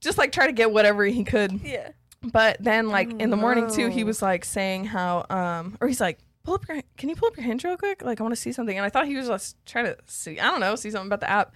[0.00, 1.60] just like try to get whatever he could.
[1.62, 1.90] Yeah.
[2.22, 6.00] But then, like in the morning too, he was like saying how, um, or he's
[6.00, 8.02] like, "Pull up your, can you pull up your hinge real quick?
[8.02, 10.40] Like, I want to see something." And I thought he was just trying to see,
[10.40, 11.54] I don't know, see something about the app.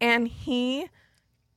[0.00, 0.88] And he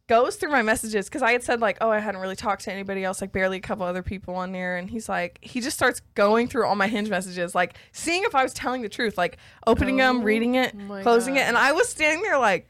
[0.08, 2.74] goes through my messages because I had said like, "Oh, I hadn't really talked to
[2.74, 5.78] anybody else, like barely a couple other people on there." And he's like, he just
[5.78, 9.18] starts going through all my hinge messages, like seeing if I was telling the truth,
[9.18, 12.68] like opening them, Oh reading it, my closing it, and I was standing there like,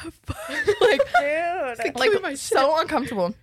[0.00, 0.48] "What the fuck?"
[0.80, 1.96] like Dude.
[1.96, 3.34] like my so uncomfortable.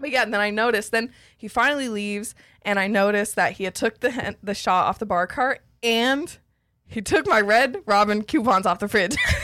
[0.00, 0.92] But yeah, and then I noticed.
[0.92, 4.98] Then he finally leaves, and I noticed that he had took the the shot off
[4.98, 6.36] the bar cart, and
[6.86, 9.16] he took my red Robin coupons off the fridge.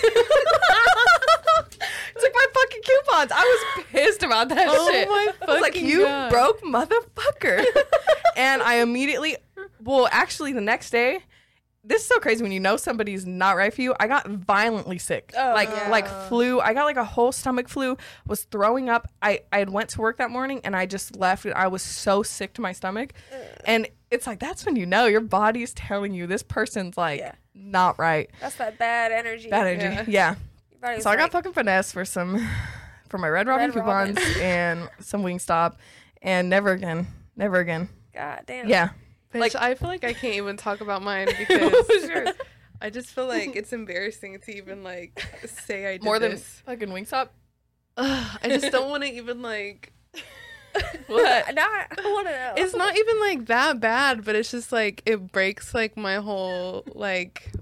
[2.18, 3.32] took my fucking coupons.
[3.34, 3.42] I
[3.76, 5.08] was pissed about that Oh shit.
[5.08, 7.64] my I was like, "You God." broke motherfucker!"
[8.36, 9.36] and I immediately,
[9.82, 11.20] well, actually, the next day.
[11.86, 13.94] This is so crazy when you know somebody's not right for you.
[14.00, 15.88] I got violently sick, Oh, like yeah.
[15.90, 16.58] like flu.
[16.60, 17.98] I got like a whole stomach flu.
[18.26, 19.06] Was throwing up.
[19.20, 21.44] I I had went to work that morning and I just left.
[21.44, 23.12] And I was so sick to my stomach,
[23.66, 27.32] and it's like that's when you know your body's telling you this person's like Yeah.
[27.54, 28.30] not right.
[28.40, 29.50] That's that bad energy.
[29.50, 30.10] Bad energy.
[30.10, 30.36] Yeah.
[30.80, 32.48] Body's So I got like, fucking finesse for some
[33.10, 34.14] for my Red Robin Red Robin.
[34.14, 35.74] coupons and some Wingstop,
[36.22, 37.08] and never again.
[37.36, 37.90] Never again.
[38.14, 38.64] God damn.
[38.66, 38.70] It.
[38.70, 38.88] Yeah.
[39.34, 42.34] Bitch, Like- I feel like I can't even talk about mine because?
[42.80, 46.62] I just feel like it's embarrassing to even like say I did More than this.
[46.66, 47.28] fucking Wingstop.
[47.96, 49.92] Ugh, I just don't want to even like.
[51.06, 51.54] What?
[51.54, 52.52] now I want to know.
[52.56, 56.82] It's not even like that bad, but it's just like it breaks like my whole
[56.94, 57.52] like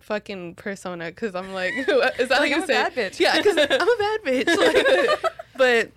[0.00, 3.20] fucking persona because I'm like, is that how Like, you I'm a bad bitch.
[3.20, 4.56] Yeah, because I'm a bad bitch.
[5.22, 5.90] Like, but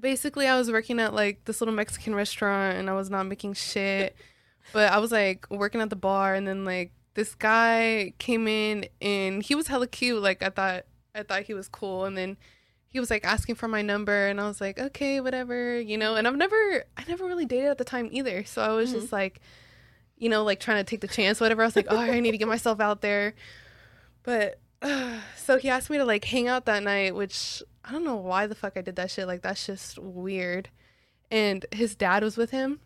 [0.00, 3.54] basically, I was working at like this little Mexican restaurant, and I was not making
[3.54, 4.16] shit.
[4.72, 8.86] But I was like working at the bar, and then like this guy came in,
[9.00, 10.20] and he was hella cute.
[10.20, 12.36] Like I thought, I thought he was cool, and then
[12.88, 16.16] he was like asking for my number, and I was like, okay, whatever, you know.
[16.16, 19.00] And I've never, I never really dated at the time either, so I was mm-hmm.
[19.00, 19.40] just like,
[20.16, 21.62] you know, like trying to take the chance, whatever.
[21.62, 23.34] I was like, oh, I need to get myself out there.
[24.24, 24.58] But
[25.36, 28.46] so he asked me to like hang out that night, which I don't know why
[28.46, 29.26] the fuck I did that shit.
[29.26, 30.70] Like that's just weird.
[31.30, 32.80] And his dad was with him.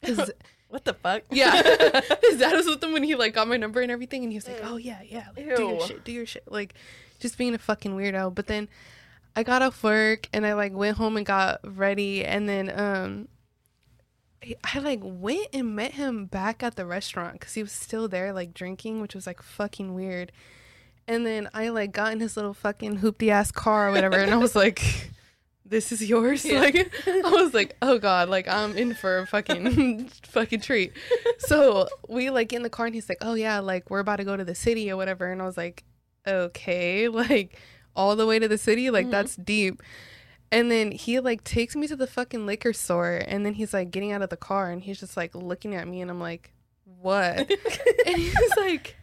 [0.00, 0.30] His,
[0.68, 1.22] What the fuck?
[1.30, 1.52] yeah,
[2.22, 4.36] his dad was with him when he like got my number and everything, and he
[4.36, 6.74] was like, "Oh yeah, yeah, like, do your shit, do your shit," like
[7.20, 8.34] just being a fucking weirdo.
[8.34, 8.68] But then
[9.34, 13.28] I got off work and I like went home and got ready, and then um,
[14.62, 18.34] I like went and met him back at the restaurant because he was still there
[18.34, 20.32] like drinking, which was like fucking weird.
[21.08, 24.30] And then I like got in his little fucking hoopty ass car or whatever, and
[24.32, 25.10] I was like,
[25.64, 26.60] "This is yours." Yeah.
[26.60, 30.92] Like, I was like, "Oh god!" Like I'm in for a fucking fucking treat.
[31.38, 34.16] So we like get in the car, and he's like, "Oh yeah, like we're about
[34.16, 35.82] to go to the city or whatever," and I was like,
[36.26, 37.58] "Okay, like
[37.96, 39.10] all the way to the city, like Mhm.
[39.10, 39.82] that's deep."
[40.52, 43.90] And then he like takes me to the fucking liquor store, and then he's like
[43.90, 46.52] getting out of the car, and he's just like looking at me, and I'm like,
[46.84, 47.50] "What?"
[48.06, 48.96] and he's like,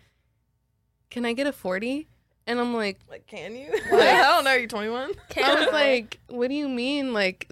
[1.10, 2.08] "Can I get a 40?
[2.48, 3.72] And I'm like, Like, can you?
[3.92, 4.54] I don't know.
[4.54, 5.12] You're 21.
[5.44, 7.50] I was like, "What do you mean, like,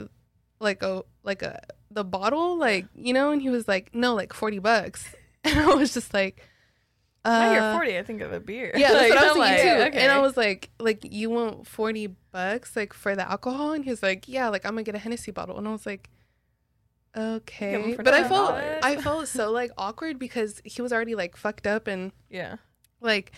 [0.60, 4.34] like a like a the bottle, like you know?" And he was like, "No, like
[4.34, 6.42] forty bucks." And I was just like,
[7.26, 8.72] When I hear Uh, 40, I think of a beer.
[8.76, 10.00] Yeah, that's Like, what I was I'm thinking like, too.
[10.00, 13.74] And I was like, like you want forty bucks like for the alcohol?
[13.74, 15.58] And he was like, yeah, like I'm gonna get a Hennessy bottle.
[15.58, 16.10] And I was like,
[17.16, 17.96] okay.
[17.98, 21.88] But I felt I felt so like awkward because he was already like fucked up
[21.88, 22.58] and yeah.
[23.04, 23.32] Like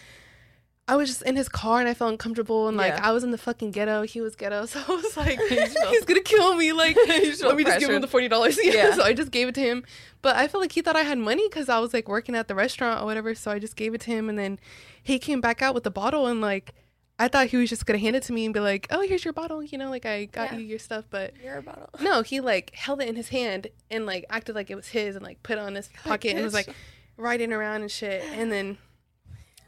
[0.87, 3.07] I was just in his car and I felt uncomfortable and like Yeah.
[3.09, 4.03] I was in the fucking ghetto.
[4.03, 6.73] He was ghetto, so I was like, You just felt- he's gonna kill me.
[6.73, 8.57] Like, let me just give him the forty dollars.
[8.61, 8.73] Yeah.
[8.73, 8.95] Yeah.
[8.95, 9.83] So I just gave it to him,
[10.21, 12.47] but I felt like he thought I had money because I was like working at
[12.47, 13.33] the restaurant or whatever.
[13.33, 14.59] So I just gave it to him, and then
[15.01, 16.73] he came back out with the bottle and like.
[17.17, 19.23] I thought he was just gonna hand it to me and be like, "Oh, here's
[19.23, 20.57] your bottle," you know, like I got Yeah.
[20.57, 21.05] you your stuff.
[21.09, 21.89] But Your bottle.
[22.01, 25.15] no, he like held it in his hand and like acted like it was his
[25.15, 26.67] and like put it on his pocket and was like
[27.15, 28.21] riding around and shit.
[28.33, 28.77] And then,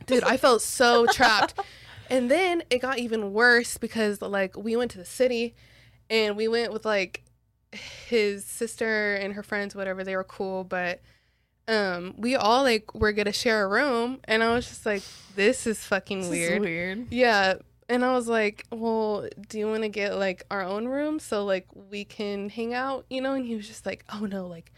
[0.08, 1.60] dude, I felt so trapped.
[2.10, 5.56] And then it got even worse because like we went to the city
[6.10, 7.24] and we went with like
[7.74, 10.04] his sister and her friends, whatever.
[10.04, 11.02] They were cool, but
[11.68, 15.04] um, we all like were gonna share a room, and I was just like,
[15.36, 16.62] this is fucking This is weird.
[16.62, 17.08] weird.
[17.12, 17.56] Yeah.
[17.90, 21.46] And I was like, well, do you want to get like our own room so
[21.46, 23.34] like we can hang out, you know?
[23.34, 24.74] And he was just like, oh no, like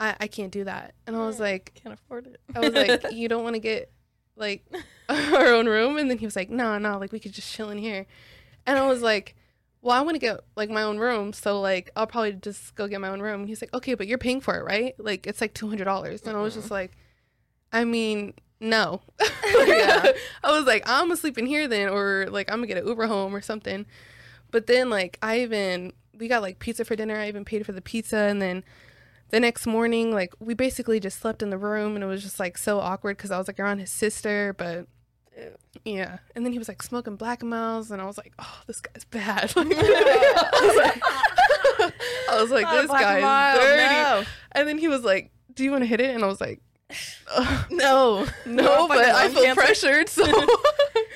[0.00, 0.94] I, I can't do that.
[1.06, 2.40] And I was like, Can't afford it.
[2.54, 3.90] I was like, you don't want to get
[4.38, 4.64] like
[5.08, 5.98] our own room?
[5.98, 8.06] And then he was like, no, no, like we could just chill in here.
[8.66, 9.34] And I was like,
[9.80, 11.32] well, I want to get like my own room.
[11.32, 13.40] So like I'll probably just go get my own room.
[13.40, 14.94] And he's like, okay, but you're paying for it, right?
[14.98, 16.26] Like it's like $200.
[16.26, 16.92] And I was just like,
[17.72, 19.00] I mean, no.
[19.66, 20.12] Yeah.
[20.44, 22.86] I was like, I'm gonna sleep in here then, or like I'm gonna get an
[22.86, 23.86] Uber home or something.
[24.50, 27.16] But then like I even we got like pizza for dinner.
[27.16, 28.64] I even paid for the pizza, and then
[29.30, 32.38] the next morning like we basically just slept in the room, and it was just
[32.40, 34.86] like so awkward because I was like around his sister, but.
[35.36, 35.50] Eh,
[35.84, 38.80] yeah, and then he was like smoking Black Milds, and I was like, "Oh, this
[38.80, 39.62] guy's bad." I
[40.62, 41.02] was like,
[42.30, 44.24] I was like "This guy is dirty." no.
[44.52, 46.60] And then he was like, "Do you want to hit it?" And I was like,
[47.34, 48.26] "Ugh, No.
[48.46, 49.60] "No," but I feel cancer.
[49.60, 50.24] pressured, so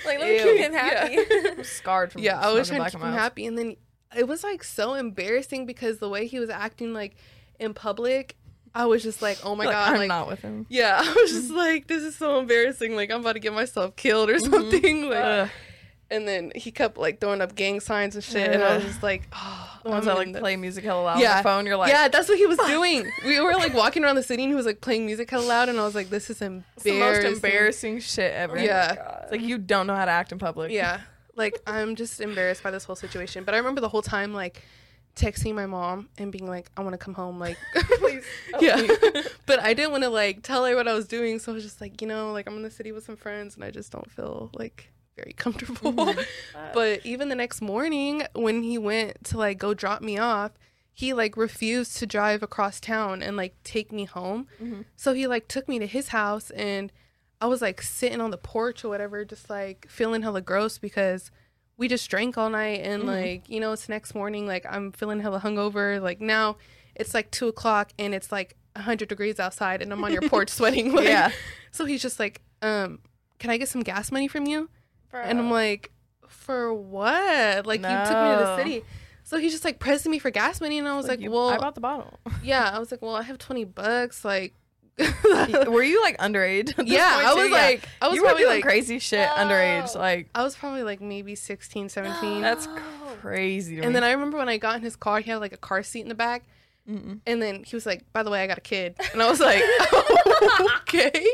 [0.07, 0.43] Like, let me Ew.
[0.45, 1.19] keep him happy.
[1.59, 3.77] I'm scarred from yeah, I was trying to keep him happy, and then
[4.17, 7.17] it was like so embarrassing because the way he was acting like
[7.63, 8.37] in public,
[8.75, 10.67] I was just like, "Oh my Like, god!" I'm like, not with him.
[10.69, 13.97] yeah, I was just like, "This is so embarrassing!" Like I'm about to get myself
[13.97, 14.53] killed or mm-hmm.
[14.53, 15.09] something.
[15.09, 15.49] Like, Ugh.
[16.11, 19.03] and then he kept like throwing up gang signs and shit, and I was just
[19.03, 21.39] like, "Oh." the ones I'm that like the- play music hella loud on Yeah.
[21.39, 21.67] the phone.
[21.67, 23.11] You're like, yeah, that's what he was doing.
[23.25, 25.69] We were like walking around the city, and he was like playing music hella loud,
[25.69, 28.57] and I was like, "This is embarrassing." the most embarrassing shit ever.
[28.59, 28.95] Yeah.
[28.97, 30.71] Oh it's like you don't know how to act in public.
[30.71, 31.01] Yeah.
[31.35, 33.43] Like I'm just embarrassed by this whole situation.
[33.45, 34.63] But I remember the whole time like
[35.17, 37.39] texting my mom and being like, I want to come home.
[37.39, 37.59] Like,
[37.99, 38.25] Please.
[38.61, 38.81] yeah.
[39.47, 41.39] but I didn't want to like tell her what I was doing.
[41.39, 43.55] So I was just like, you know, like I'm in the city with some friends
[43.55, 46.15] and I just don't feel like very comfortable.
[46.75, 50.53] but even the next morning when he went to like go drop me off,
[50.95, 54.47] he like refused to drive across town and like take me home.
[54.63, 54.85] Mhm.
[54.97, 56.93] So he like took me to his house and
[57.41, 61.31] I was like sitting on the porch or whatever, just like feeling hella gross because
[61.83, 63.07] we just drank all night and Mhm.
[63.07, 66.01] like, you know, it's next morning, like I'm feeling hella hungover.
[66.01, 66.57] Like now
[66.95, 70.49] it's like two o'clock and it's like hundred degrees outside and I'm on your porch
[70.59, 70.95] sweating.
[70.95, 71.33] Like, yeah.
[71.73, 73.01] So he's just like, um,
[73.41, 74.69] can I get some gas money from you?
[75.11, 75.23] Bro.
[75.23, 75.91] And I'm like,
[76.29, 77.67] for what?
[77.67, 78.85] Like you took me to the city.
[79.25, 81.49] So he's just like pressing me for gas money and I was like, you- well,
[81.49, 82.19] I bought the bottle.
[82.45, 82.71] yeah.
[82.73, 84.25] I was like, well, I have 20 bucks.
[84.25, 84.55] Like,
[85.69, 86.75] Were you like underage?
[86.87, 87.41] Yeah, I too?
[87.41, 87.57] was Yeah.
[87.57, 89.43] like, I was you probably doing like, crazy shit No.
[89.45, 89.95] underage.
[89.97, 92.41] Like I was probably like maybe 16, 17.
[92.43, 92.69] that's
[93.21, 93.79] crazy.
[93.79, 93.93] And me.
[93.95, 96.01] then I remember when I got in his car, he had like a car seat
[96.03, 96.45] in the back.
[96.89, 97.21] Mm-mm.
[97.27, 98.97] And then he was like, by the way, I got a kid.
[99.13, 99.63] And I was like,
[100.83, 101.27] okay.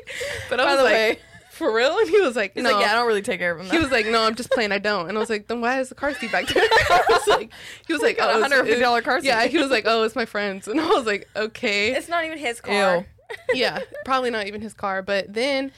[0.51, 1.18] But I By was like, way,
[1.53, 1.97] for real?
[1.99, 2.62] And he was like, no.
[2.62, 3.71] like, yeah, I don't really take care of him.
[3.71, 4.73] He was like, no, I'm just playing.
[4.73, 5.09] I don't.
[5.09, 6.62] And I was like, then why is the car seat back there?
[6.71, 7.51] I was like,
[7.87, 9.29] he was like, oh, hundred fifty dollar car seat.
[9.29, 10.68] Yeah, he was like, oh, it's my friend's.
[10.68, 11.92] And I was like, okay.
[11.94, 13.07] It's not even his car.
[13.55, 15.03] Yeah, probably not even his car.
[15.03, 15.73] But then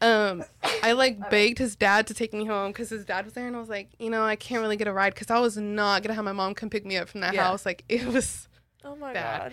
[0.00, 0.44] um,
[0.82, 3.46] I like begged his dad to take me home because his dad was there.
[3.46, 5.56] And I was like, you know, I can't really get a ride because I was
[5.56, 7.44] not going to have my mom come pick me up from that Yeah.
[7.44, 7.64] house.
[7.66, 8.48] Like, it was.
[8.84, 9.52] Oh my Bad.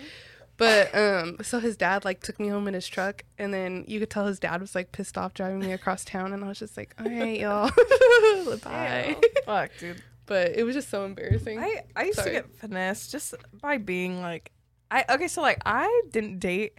[0.56, 4.00] But um, so his dad like took me home in his truck, and then you
[4.00, 6.58] could tell his dad was like pissed off driving me across town, and I was
[6.58, 7.70] just like, all right, y'all,
[8.62, 9.16] bye.
[9.44, 10.02] Fuck, dude.
[10.26, 11.60] But it was just so embarrassing.
[11.60, 12.30] I I used Sorry.
[12.30, 14.50] to get finessed just by being like,
[14.90, 16.74] I okay, so like I didn't date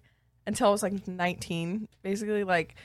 [0.49, 2.75] until I was like 19, basically like,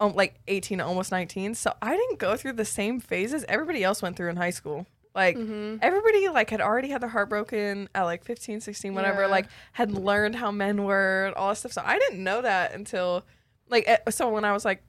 [0.00, 1.54] um, like 18, almost 19.
[1.54, 4.86] So I didn't go through the same phases everybody else went through in high school.
[5.14, 5.80] Like Mhm.
[5.82, 9.22] everybody like had already had their heart broken at like 15, 16, whatever.
[9.22, 9.26] Yeah.
[9.26, 11.72] Like had learned how men were and all that stuff.
[11.72, 13.24] So I didn't know that until
[13.68, 14.84] like eh, so when I was like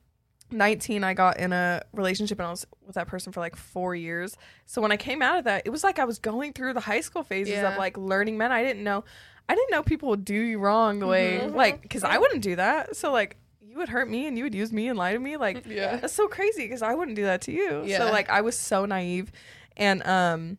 [0.52, 3.96] 19 I got in a relationship and I was with that person for like 4
[3.96, 4.36] years.
[4.66, 6.80] So when I came out of that, it was like I was going through the
[6.82, 7.72] high school phases Yeah.
[7.72, 8.52] of like learning men.
[8.52, 9.04] I didn't know
[9.50, 11.56] I didn't know people would do you wrong the way Mhm.
[11.56, 12.96] like cuz I wouldn't do that.
[12.96, 15.36] So like you would hurt me and you would use me and lie to me.
[15.38, 15.98] Like Yeah.
[15.98, 17.84] that's so crazy because I wouldn't do that to you.
[17.86, 17.98] Yeah.
[17.98, 19.32] So like I was so naive,
[19.76, 20.58] and um,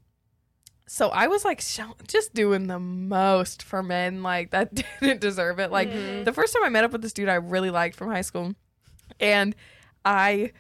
[0.87, 5.61] so I was like show- just doing the most for men like that didn't deserve
[5.61, 5.71] it.
[5.71, 6.25] Like Mhm.
[6.25, 8.55] the first time I met up with this dude I really liked from high school,
[9.21, 9.55] and
[10.05, 10.53] I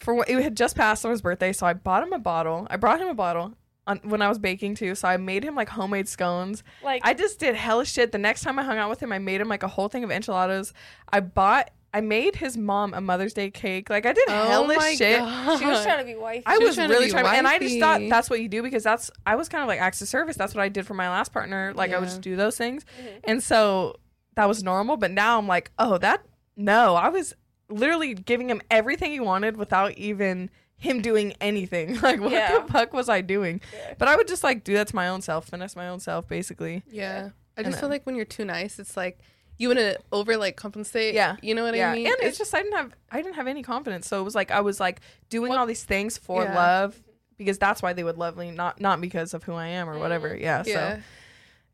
[0.00, 2.66] for what it had just passed on his birthday, so I bought him a bottle.
[2.70, 3.54] I brought him a bottle.
[3.90, 6.62] On, when I was baking too, so I made him like homemade scones.
[6.82, 8.12] Like I just did hella shit.
[8.12, 10.04] The next time I hung out with him, I made him like a whole thing
[10.04, 10.72] of enchiladas.
[11.12, 13.90] I bought, I made his mom a Mother's Day cake.
[13.90, 15.18] Like I did Oh hella shit.
[15.18, 15.58] God.
[15.58, 16.44] she was trying to be wifey.
[16.46, 18.30] I She was was trying to really be trying, to, and I just thought that's
[18.30, 20.36] what you do because that's I was kind of like acts of service.
[20.36, 21.72] That's what I did for my last partner.
[21.74, 23.20] Like I would just do those things, Mhm.
[23.24, 23.96] and so
[24.36, 24.96] that was normal.
[24.98, 26.24] But now I'm like, oh, that
[26.56, 27.34] no, I was
[27.68, 30.50] literally giving him everything he wanted without even
[30.80, 31.96] him doing anything.
[32.02, 32.58] Like what Yeah.
[32.60, 33.60] the fuck was I doing?
[33.72, 33.94] Yeah.
[33.98, 36.26] But I would just like do that to my own self, finesse my own self,
[36.26, 36.82] basically.
[36.90, 37.28] Yeah.
[37.56, 39.18] I And just feel then- like when you're too nice, it's like
[39.58, 41.14] you want to over like compensate.
[41.14, 41.36] Yeah.
[41.42, 42.06] You know what yeah, I mean?
[42.06, 44.50] and it's, just I didn't have I didn't have any confidence, so it was like
[44.50, 46.54] I was like doing all these things for Yeah.
[46.56, 46.98] love
[47.36, 49.98] because that's why they would love me, not not because of who I am or
[49.98, 50.30] whatever.
[50.30, 50.40] Mm.
[50.40, 50.94] Yeah, yeah.
[50.96, 51.02] so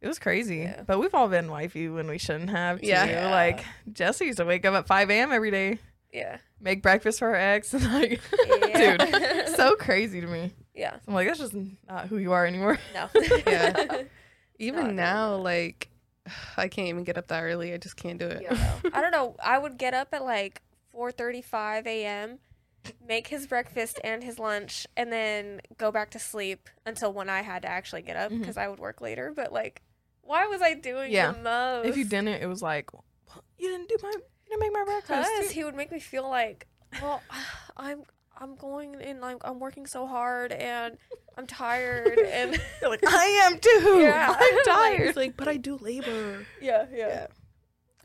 [0.01, 0.59] it was crazy.
[0.59, 0.83] Yeah.
[0.85, 2.81] But we've all been wifey when we shouldn't have.
[2.81, 2.89] Too.
[2.89, 3.05] Yeah.
[3.05, 3.31] Yeah.
[3.31, 5.31] like Jesse used to wake up at five a.m.
[5.31, 5.79] every day,
[6.13, 6.39] yeah.
[6.61, 8.21] make breakfast for her ex, and like,
[8.69, 8.97] Yeah.
[8.97, 10.53] dude, so crazy to me.
[10.75, 10.97] yeah.
[11.07, 11.55] I'm like, that's just
[11.89, 12.79] not who you are anymore.
[12.95, 13.09] No.
[13.47, 14.03] Yeah.
[14.59, 15.45] Even Not now, anymore.
[15.45, 15.89] like
[16.57, 17.73] I can't even get up that early.
[17.75, 18.43] I just can't do it.
[18.43, 18.53] Yeah,
[18.85, 18.91] no.
[18.95, 19.37] I don't know.
[19.45, 20.63] I would get up at like
[20.95, 22.39] 4:35 a.m.,
[23.07, 27.43] make his breakfast and his lunch, and then go back to sleep until when I
[27.43, 28.41] had to actually get up mm-hmm.
[28.41, 29.33] because I would work later.
[29.37, 29.83] But like,
[30.23, 31.33] why was I doing Yeah.
[31.33, 31.87] the most?
[31.89, 33.05] If you didn't, it was like, well,
[33.59, 34.13] you didn't do my,
[34.57, 35.31] you didn't make my breakfast.
[35.37, 36.67] because he would make me feel like,
[37.03, 37.23] well,
[37.77, 38.03] I'm
[38.39, 40.97] I'm going and I'm I'm working so hard and
[41.39, 43.99] I'm tired and like, I am too.
[44.03, 44.35] Yeah.
[44.41, 45.09] I'm tired.
[45.09, 46.47] It's like, but I do labor.
[46.61, 47.27] yeah, yeah.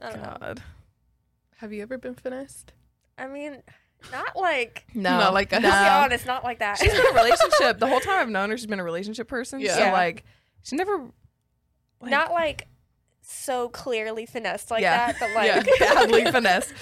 [0.02, 0.38] I don't know.
[0.40, 0.64] God.
[1.58, 2.74] Have you ever been finessed?
[3.18, 3.62] I mean,
[4.12, 4.86] not like.
[4.96, 5.84] No, Not like Let's that.
[5.84, 6.04] be no.
[6.06, 6.80] honest, not like that.
[6.80, 8.58] She's been in a relationship the whole time I've known her.
[8.58, 9.60] She's been a relationship person.
[9.60, 9.74] Yeah.
[9.76, 9.92] So Yeah.
[9.94, 10.24] like,
[10.64, 10.98] she never.
[12.02, 12.68] Like, not like
[13.22, 15.12] so clearly finessed like Yeah.
[15.12, 16.74] that, but like yeah, badly finessed.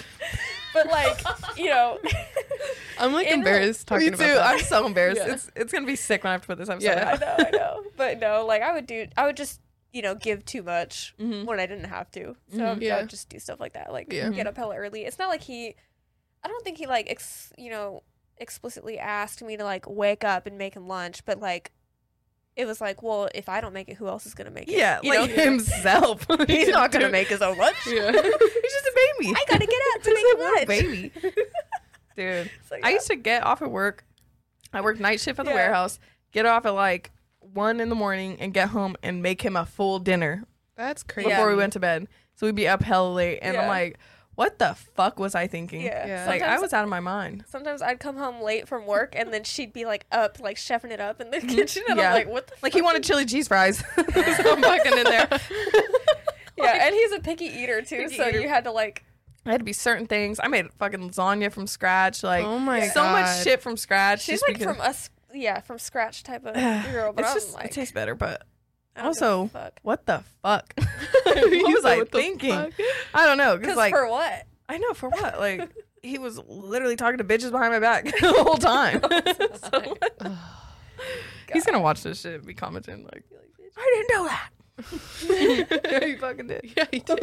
[0.74, 1.20] but like
[1.56, 1.98] you know,
[2.98, 4.24] I'm like In real- embarrassed talking Me too.
[4.24, 4.46] about that.
[4.54, 5.22] I'm so embarrassed.
[5.26, 5.34] Yeah.
[5.34, 7.10] It's it's gonna be sick when I have to put this episode Yeah.
[7.12, 9.60] I know, I know, but no, like I would do, I would just
[9.92, 11.46] you know give too much Mhm.
[11.46, 12.66] when I didn't have to, so Mhm.
[12.66, 13.02] I would Yeah.
[13.04, 14.28] just do stuff like that, like Yeah.
[14.30, 15.04] get up hella early.
[15.04, 15.74] It's not like he,
[16.44, 18.02] I don't think he like ex, you know
[18.38, 21.72] explicitly asked me to like wake up and make him lunch, but like.
[22.60, 24.76] It was like, well, if I don't make it, who else is gonna make it?
[24.76, 25.42] Yeah, You like know?
[25.44, 26.26] himself.
[26.46, 27.76] He's not gonna Dude, make his own lunch.
[27.86, 28.12] Yeah.
[28.12, 29.34] He's just a baby.
[29.36, 30.66] I gotta get up to make a him lunch.
[30.66, 31.12] baby.
[32.16, 32.94] Dude, like, I yeah.
[32.94, 34.04] used to get off at work.
[34.72, 35.56] I worked night shift at the Yeah.
[35.56, 35.98] warehouse.
[36.32, 39.64] Get off at like one in the morning and get home and make him a
[39.64, 40.44] full dinner
[40.76, 41.30] That's crazy.
[41.30, 42.08] before we went to bed.
[42.36, 43.98] So we'd be up hella late, and I'm like,
[44.34, 45.82] what the fuck was I thinking?
[45.82, 46.06] Yeah.
[46.06, 46.26] Yeah.
[46.26, 47.44] Like I was out of my mind.
[47.48, 50.90] Sometimes I'd come home late from work and then she'd be like up, like chefing
[50.90, 51.48] it up in the mm-hmm.
[51.48, 52.08] kitchen, and Yeah.
[52.08, 55.28] I'm like, "What the?" Like he wanted chili cheese fries, so I'm fucking in there.
[56.62, 58.40] Yeah, and he's a picky eater too, Picky so eater.
[58.40, 59.04] you had to like.
[59.46, 60.38] I had to be certain things.
[60.42, 62.22] I made fucking lasagna from scratch.
[62.22, 63.22] Like oh my so god.
[63.22, 64.22] much shit from scratch.
[64.22, 66.54] She's like because- from us, yeah, from scratch type of
[66.92, 68.49] girl, but it's I'm just like, it tastes better, but I don't give
[69.00, 69.50] also-
[69.82, 70.74] what the fuck?
[71.34, 72.72] he was like thinking.
[73.14, 74.46] I don't know, Because like for what?
[74.68, 75.38] I know for what?
[75.38, 75.70] Like
[76.02, 79.00] he was literally talking to bitches behind my back the whole time.
[79.70, 79.96] so,
[81.52, 83.24] he's gonna watch this shit and be commenting like,
[83.76, 85.90] I didn't know that.
[85.92, 86.72] yeah, you fucking did.
[86.76, 87.18] yeah, he did.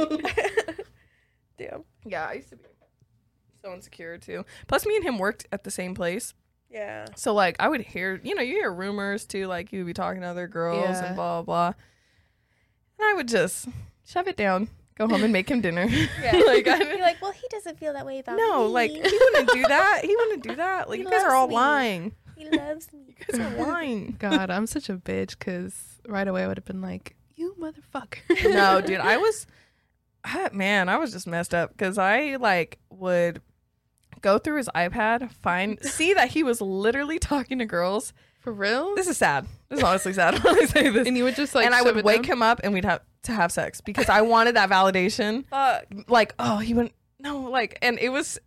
[1.57, 1.83] Damn.
[2.05, 2.63] Yeah, I used to be
[3.61, 4.45] so insecure too.
[4.67, 6.33] Plus, me and him worked at the same place.
[6.69, 7.05] Yeah.
[7.15, 9.93] So like I would hear, you know, you hear rumors too, like you would be
[9.93, 11.05] talking to other girls Yeah.
[11.05, 11.73] and blah blah blah.
[12.99, 13.67] And I would just
[14.05, 15.87] shove it down, go home and make him dinner.
[16.21, 16.41] Yeah.
[16.45, 18.41] like I You're like, well, he doesn't feel that way about me.
[18.41, 18.71] no, me.
[18.73, 20.01] like he wouldn't do that.
[20.03, 20.89] He wouldn't do that.
[20.89, 21.55] Like He you guys are all me.
[21.55, 22.15] lying.
[22.35, 22.99] he loves me.
[23.07, 24.15] You guys are lying.
[24.19, 28.51] God, I'm such a bitch because right away I would have been like, you motherfucker.
[28.53, 29.45] no, dude, I was,
[30.23, 33.41] I, man, I was just messed up because I like would
[34.21, 38.13] go through his iPad, find, see that he was literally talking to girls.
[38.39, 38.95] For real?
[38.95, 39.45] This is sad.
[39.69, 41.05] This is honestly sad when I say this.
[41.07, 42.37] and you would just like and I would wake down?
[42.37, 45.45] him up and we'd have to have sex because I wanted that validation.
[45.49, 45.85] Fuck.
[46.07, 48.39] Like, oh, he went no, like, and it was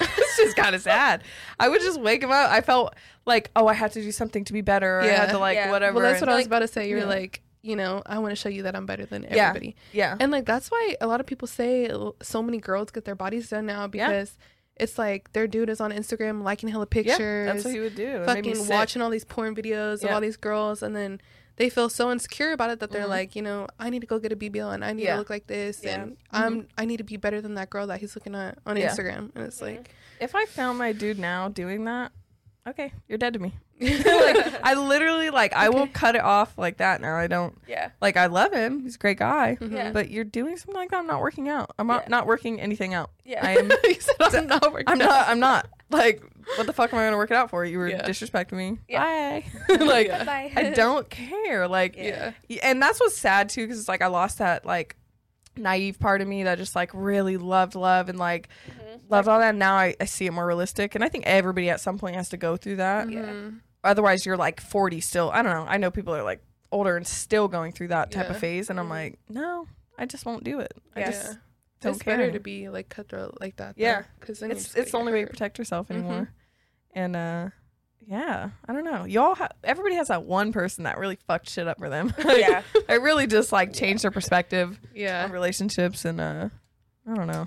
[0.00, 1.22] it's just kind of sad.
[1.60, 2.50] I would just wake him up.
[2.50, 2.94] I felt
[3.26, 4.98] like, oh, I had to do something to be better.
[4.98, 5.32] Or I had Yeah.
[5.32, 5.70] to like Yeah.
[5.70, 5.96] whatever.
[6.00, 6.88] Well, that's what and- I was about to say.
[6.88, 7.04] You're yeah.
[7.04, 9.48] like, you know, I want to show you that I'm better than Yeah.
[9.48, 9.76] everybody.
[9.92, 11.90] yeah, And like that's why a lot of people say
[12.22, 14.08] so many girls get their bodies done now Yeah.
[14.76, 17.18] It's like their dude is on Instagram liking hella pictures.
[17.18, 17.44] yeah.
[17.52, 18.22] That's what he would do.
[18.24, 21.20] Fucking watching all these porn videos of all these girls, and then
[21.56, 23.08] they feel so insecure about it that they're Mhm.
[23.08, 25.12] like, you know, I need to go get a BBL and I need Yeah.
[25.14, 26.02] to look like this Yeah.
[26.02, 28.76] and I'm I need to be better than that girl that he's looking at on
[28.76, 28.90] Yeah.
[28.90, 29.30] Instagram.
[29.34, 32.12] And it's like If I found my dude now doing that,
[32.66, 33.54] okay, you're dead to me.
[33.80, 35.92] like I literally like I will Okay.
[35.92, 37.14] cut it off like that now.
[37.16, 37.90] I don't yeah.
[38.00, 38.80] like I love him.
[38.82, 39.58] He's a great guy.
[39.60, 39.72] Mhm.
[39.72, 39.92] Yeah.
[39.92, 40.96] But you're doing something like that.
[40.98, 41.72] I'm not working out.
[41.78, 42.08] I'm not, Yeah.
[42.08, 43.10] not working anything out.
[43.24, 43.46] Yeah.
[43.46, 43.70] I am.
[43.84, 45.28] he said I'm not working I'm out." not.
[45.28, 45.68] I'm not.
[45.90, 46.22] Like,
[46.56, 47.64] what the fuck am I gonna work it out for?
[47.64, 48.02] You were Yeah.
[48.02, 48.78] disrespecting me.
[48.88, 49.02] Yeah.
[49.02, 49.44] Bye.
[49.84, 50.24] like, Yeah.
[50.24, 50.52] Bye.
[50.56, 51.68] I don't care.
[51.68, 52.32] Like, Yeah.
[52.48, 54.96] y- and that's what's sad too, because it's like I lost that like
[55.58, 58.85] naive part of me that just like really loved love and like Mhm.
[59.08, 59.50] Loved all that.
[59.50, 62.16] And now I, I see it more realistic, and I think everybody at some point
[62.16, 63.10] has to go through that.
[63.10, 63.22] Yeah.
[63.26, 63.60] Mhm.
[63.84, 65.30] Otherwise, you're like 40 still.
[65.30, 65.64] I don't know.
[65.68, 66.40] I know people are like
[66.72, 68.90] older and still going through that type of phase, and I'm Mhm.
[68.90, 70.72] like, no, I just won't do it.
[70.96, 71.06] I Yeah.
[71.10, 71.38] just
[71.80, 72.16] don't it's care.
[72.16, 73.74] better to be like cutthroat like that.
[73.76, 74.02] Yeah.
[74.18, 75.90] because then it's it's the only way to protect yourself Mhm.
[75.94, 76.32] anymore.
[76.94, 77.48] And uh
[78.08, 79.04] yeah, I don't know.
[79.04, 82.12] Y'all ha- everybody has that one person that really fucked shit up for them.
[82.24, 82.62] Yeah.
[82.88, 86.48] it really just like changed their perspective Yeah, on relationships and uh
[87.08, 87.46] I don't know.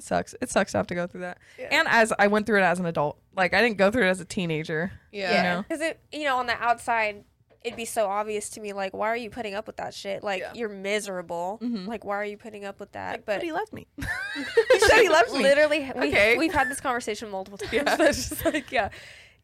[0.00, 0.34] It sucks.
[0.40, 1.38] It sucks to have to go through that.
[1.58, 1.68] Yeah.
[1.72, 3.18] And as I went through it as an adult.
[3.36, 4.92] Like I didn't go through it as a teenager.
[5.12, 5.62] yeah, you know?
[5.62, 7.24] because it, you know, on the outside,
[7.62, 8.72] it'd be so obvious to me.
[8.72, 10.22] Like, why are you putting up with that shit?
[10.24, 10.52] Like, Yeah.
[10.54, 11.58] you're miserable.
[11.62, 11.86] Mhm.
[11.86, 13.10] Like, why are you putting up with that?
[13.12, 13.86] Like, but but he loves me.
[13.98, 15.42] he said he loves me.
[15.42, 16.38] literally, we, Okay.
[16.38, 17.72] we've had this conversation multiple times.
[17.72, 17.96] Yeah.
[17.96, 18.88] But it's just like, yeah,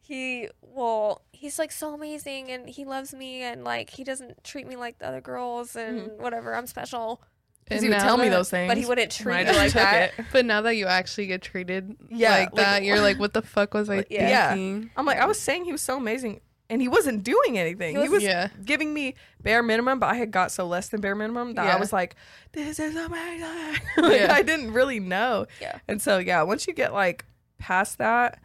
[0.01, 4.67] he, well, he's like so amazing, and he loves me, and like he doesn't treat
[4.67, 6.21] me like the other girls, and Mm-hmm.
[6.23, 6.55] whatever.
[6.55, 7.21] I'm special,
[7.67, 8.69] Because he would now tell me those things.
[8.69, 10.13] but he wouldn't treat me like that.
[10.17, 10.25] it.
[10.31, 13.41] But now that you actually get treated Yeah, like like- that, you're like, what the
[13.41, 14.53] fuck was I Yeah.
[14.53, 14.89] thinking?
[14.95, 16.39] I'm like, I was saying he was so amazing,
[16.69, 17.95] and he wasn't doing anything.
[17.95, 20.89] He He was- was, Yeah, giving me bare minimum, but I had got so less
[20.89, 22.15] than bare minimum that I was like,
[22.53, 24.33] "This is amazing." like, Yeah.
[24.33, 25.45] I didn't really know.
[25.61, 25.79] Yeah.
[25.87, 27.25] And so yeah, once you get like
[27.57, 28.39] past that,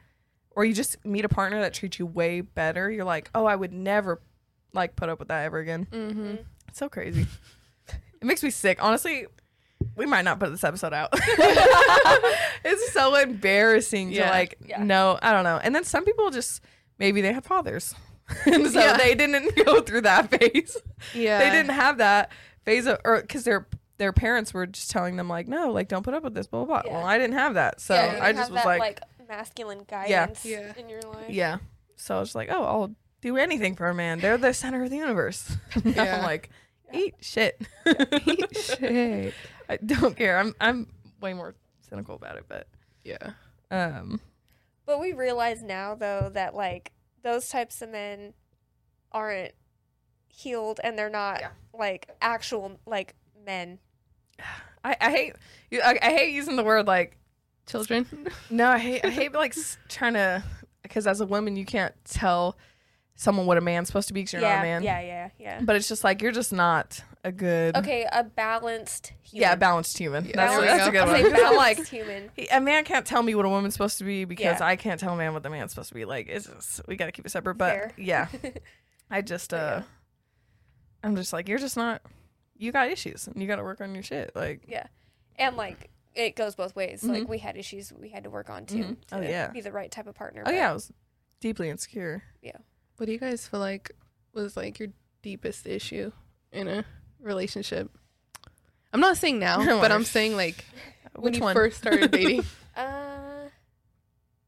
[0.54, 3.54] or you just meet a partner that treats you way better, you're like, "Oh, I
[3.56, 4.20] would never
[4.72, 6.34] like put up with that ever again." mm-hmm.
[6.68, 7.26] It's so crazy.
[8.22, 9.26] it makes me sick, honestly.
[9.96, 11.10] We might not put this episode out.
[12.64, 14.82] it's so embarrassing to like Yeah.
[14.82, 15.58] no, I don't know.
[15.62, 16.62] And then some people just
[16.98, 17.94] maybe they have fathers.
[18.46, 18.96] and so Yeah.
[18.96, 20.76] they didn't go through that phase.
[21.14, 22.30] yeah, They didn't have that
[22.64, 23.66] phase of or cuz their
[23.98, 26.64] their parents were just telling them like no, like don't put up with this blah
[26.64, 26.90] blah blah.
[26.90, 26.98] Yeah.
[26.98, 27.80] Well, I didn't have that.
[27.80, 30.72] So Yeah, I just was that, like, masculine guidance Yeah.
[30.76, 31.28] in your life.
[31.28, 31.58] yeah.
[31.96, 34.18] So I was like, "Oh, I'll do anything for a man.
[34.18, 36.16] They're the center of the universe." Yeah.
[36.18, 36.50] I'm like,
[36.92, 37.60] "Eat shit."
[38.26, 39.34] Eat shit.
[39.68, 40.38] I don't care.
[40.38, 40.86] I'm I'm
[41.20, 41.54] way more
[41.88, 42.66] cynical about it, but
[43.04, 43.30] Yeah,
[43.70, 44.20] um
[44.86, 48.34] But we realize now, though, that like those types of men
[49.12, 49.52] aren't
[50.28, 51.50] healed and they're not Yeah.
[51.72, 53.14] like actual like
[53.44, 53.78] men.
[54.84, 55.36] I, I hate
[55.72, 57.16] I, I hate using the word like
[57.66, 58.06] children.
[58.50, 59.54] no I hate I hate like
[59.88, 60.42] trying to
[60.82, 62.56] because as a woman you can't tell
[63.22, 64.82] someone what a man's supposed to be because you're yeah, not a man.
[64.82, 65.60] yeah, yeah, yeah.
[65.62, 69.42] But it's just like you're just not a good Okay, a balanced human.
[69.44, 70.24] yeah a balanced human.
[70.24, 71.16] Yeah, that's that's a good one.
[71.16, 72.30] say Because I'm like human.
[72.50, 74.66] a man can't tell me what a woman's supposed to be because Yeah.
[74.66, 76.04] I can't tell a man what the man's supposed to be.
[76.04, 77.54] Like it's just we got to keep it separate.
[77.56, 77.92] But Fair.
[77.96, 78.26] yeah,
[79.10, 79.82] I just uh, yeah.
[81.04, 82.02] I'm just like you're just not.
[82.56, 84.32] You got issues and you got to work on your shit.
[84.36, 84.86] Like Yeah,
[85.36, 87.02] and like it goes both ways.
[87.02, 87.28] Like Mhm.
[87.28, 88.76] we had issues we had to work on too.
[88.84, 88.96] Mhm.
[89.12, 89.48] Oh, to yeah.
[89.48, 90.42] be the right type of partner.
[90.42, 90.92] oh but- yeah, I was
[91.40, 92.22] deeply insecure.
[93.02, 93.90] What do you guys feel like
[94.32, 94.90] was like your
[95.22, 96.12] deepest issue
[96.52, 96.84] in a
[97.20, 97.90] relationship?
[98.92, 100.64] I'm not saying now, Oh, but I'm saying like
[101.16, 101.52] when Which you one?
[101.52, 102.44] first started dating.
[102.76, 103.48] Uh,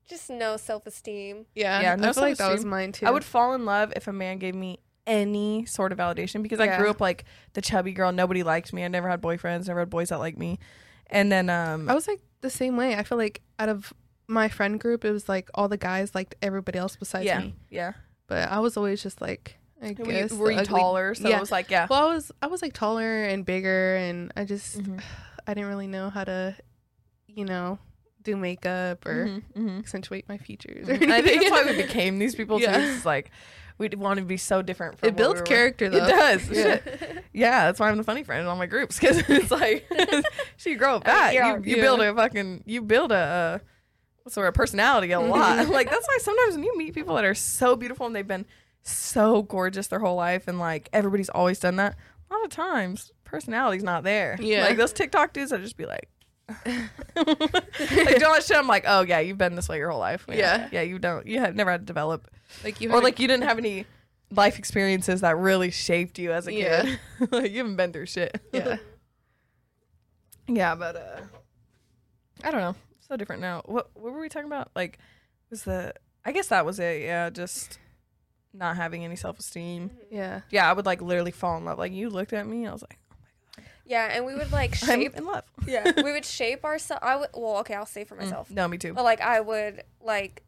[0.08, 1.46] just no self esteem.
[1.56, 3.06] Yeah, Yeah, no I feel like that was mine too.
[3.06, 6.60] I would fall in love if a man gave me any sort of validation because
[6.60, 6.78] I Yeah.
[6.78, 7.24] grew up like
[7.54, 8.12] the chubby girl.
[8.12, 8.84] Nobody liked me.
[8.84, 9.66] I never had boyfriends.
[9.66, 10.60] Never had boys that liked me.
[11.08, 12.94] And then um, I was like the same way.
[12.94, 13.92] I feel like out of
[14.28, 17.56] my friend group, it was like all the guys liked everybody else besides yeah, me.
[17.68, 17.94] yeah.
[18.26, 20.32] But I was always just like, I Were you, guess.
[20.32, 21.14] were the you ugly- taller?
[21.14, 21.36] So yeah.
[21.36, 21.86] it was like yeah.
[21.90, 25.02] Well, I was I was like taller and bigger, and I just Mhm.
[25.46, 26.56] I didn't really know how to,
[27.26, 27.78] you know,
[28.22, 29.78] do makeup or Mhm, mhm.
[29.80, 30.88] accentuate my features.
[30.88, 32.64] Or I think that's why we became these people too.
[32.68, 33.30] It's like
[33.76, 34.98] we want to be so different.
[34.98, 35.46] From It builds we were.
[35.46, 36.06] character though.
[36.06, 36.48] It does.
[36.50, 36.78] Yeah.
[37.34, 39.86] Yeah, that's why I'm the funny friend in all my groups because it's like
[40.56, 41.56] she grow up that yeah.
[41.58, 43.58] you, you build a fucking you build a uh,
[44.32, 45.58] the word personality a lot.
[45.58, 45.68] Mhm.
[45.72, 48.46] like that's why sometimes when you meet people that are so beautiful and they've been
[48.82, 51.96] so gorgeous their whole life and like everybody's always done that.
[52.30, 54.36] A lot of times personality's not there.
[54.40, 54.64] Yeah.
[54.64, 56.08] like those TikTok dudes that just be like.
[56.66, 60.24] like doing that shit, I'm like, oh yeah, you've been this way your whole life.
[60.30, 60.68] Yeah.
[60.72, 62.30] yeah, you don't, you have never had to develop
[62.62, 63.84] Like you or like you didn't have any
[64.30, 66.82] life experiences that really shaped you as a Yeah.
[66.82, 66.98] kid.
[67.32, 68.40] like you haven't been through shit.
[68.52, 68.76] yeah.
[70.48, 71.20] yeah, but uh
[72.42, 72.74] I don't know.
[73.06, 73.62] So different now.
[73.66, 74.70] What what were we talking about?
[74.74, 74.98] Like
[75.50, 75.92] was the
[76.24, 77.02] I guess that was it.
[77.02, 77.78] Yeah, just
[78.52, 79.90] not having any self esteem.
[80.10, 80.40] Yeah.
[80.50, 81.78] Yeah, I would like literally fall in love.
[81.78, 83.14] Like you looked at me, I was like, oh
[83.58, 83.70] my god.
[83.84, 85.16] Yeah, and we would like I'm shape.
[85.16, 85.44] in love.
[85.66, 87.02] yeah, we would shape ourselves.
[87.04, 87.28] I would.
[87.34, 88.50] Well, okay, I'll say for Mm, myself.
[88.50, 88.94] no, me too.
[88.94, 90.42] But like, I would like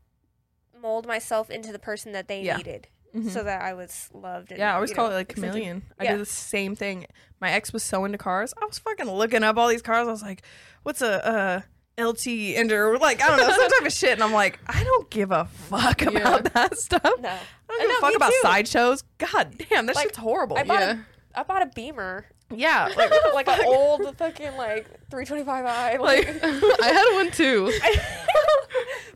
[0.81, 2.57] mold myself into the person that they Yeah.
[2.59, 3.31] needed, Mhm.
[3.31, 4.51] so that I was loved.
[4.53, 5.51] And, Yeah, I always you call know, it like accepted.
[5.53, 5.83] chameleon.
[5.99, 6.13] I Yeah.
[6.13, 7.07] did the same thing.
[7.41, 8.55] My ex was so into cars.
[8.61, 10.07] I was fucking looking up all these cars.
[10.09, 10.43] I was like,
[10.85, 11.61] what's a uh,
[11.99, 12.99] LT Ender?
[12.99, 14.11] Like, I don't know, some type of shit.
[14.13, 16.11] And I'm like, I don't give a fuck Yeah.
[16.11, 17.03] about that stuff.
[17.21, 17.39] No, I
[17.69, 18.39] don't give know, a fuck about too.
[18.43, 19.03] sideshows.
[19.19, 20.57] God damn, that Like, shit's horrible.
[20.59, 20.99] I bought Yeah.
[21.35, 26.29] a, I bought a Beamer, yeah, like, like an old fucking like 325i, like, like.
[26.83, 27.73] I had one too.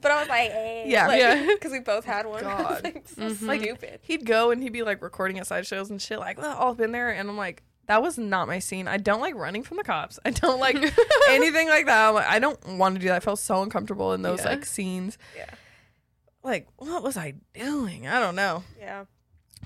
[0.03, 1.07] but I was like, hey, Yeah.
[1.07, 1.47] like, Yeah.
[1.55, 2.45] because we both had one.
[2.45, 2.85] I was God.
[2.85, 3.63] like, so Mhm.
[3.63, 4.01] stupid.
[4.03, 6.81] he'd go and he'd be like recording at sideshows and shit, like, oh, all up
[6.81, 7.11] in there.
[7.11, 8.87] And I'm like, that was not my scene.
[8.87, 10.21] I don't like running from the cops.
[10.25, 10.77] I don't like
[11.29, 12.09] anything like that.
[12.09, 13.17] I'm like, I don't want to do that.
[13.17, 14.51] I felt so uncomfortable in those Yeah.
[14.51, 15.19] like scenes.
[15.37, 15.47] Yeah.
[16.45, 18.07] Like, what was I doing?
[18.07, 18.63] I don't know.
[18.79, 19.07] Yeah.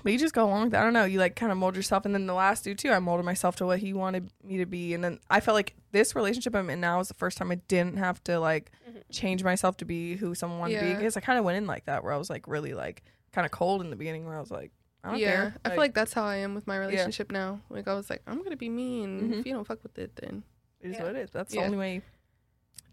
[0.03, 0.81] But you just go along with that.
[0.81, 1.05] I don't know.
[1.05, 2.03] You like kind of mold yourself.
[2.05, 4.65] And then the last dude too, I molded myself to what he wanted me to
[4.65, 4.93] be.
[4.93, 7.55] And then I felt like this relationship I'm in now is the first time I
[7.67, 9.01] didn't have to like Mhm.
[9.11, 10.93] change myself to be who someone wanted to be.
[10.95, 13.45] Because I kind of went in like that where I was like really like kind
[13.45, 14.71] of cold in the beginning where I was like,
[15.05, 15.27] I don't yeah.
[15.35, 15.55] care.
[15.63, 16.87] I feel like that's how I am with my Yeah.
[16.87, 17.61] relationship now.
[17.69, 19.21] Like I was like, I'm gonna be mean.
[19.31, 19.39] Mhm.
[19.39, 20.43] If you don't fuck with it, then
[20.81, 21.03] it is Yeah.
[21.03, 21.29] what it is.
[21.31, 21.61] That's Yeah.
[21.61, 22.01] the only way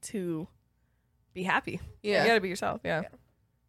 [0.03, 0.47] to
[1.33, 1.81] be happy.
[2.03, 2.23] yeah.
[2.23, 2.83] You gotta be yourself.
[2.85, 3.03] Yeah.
[3.03, 3.09] Yeah.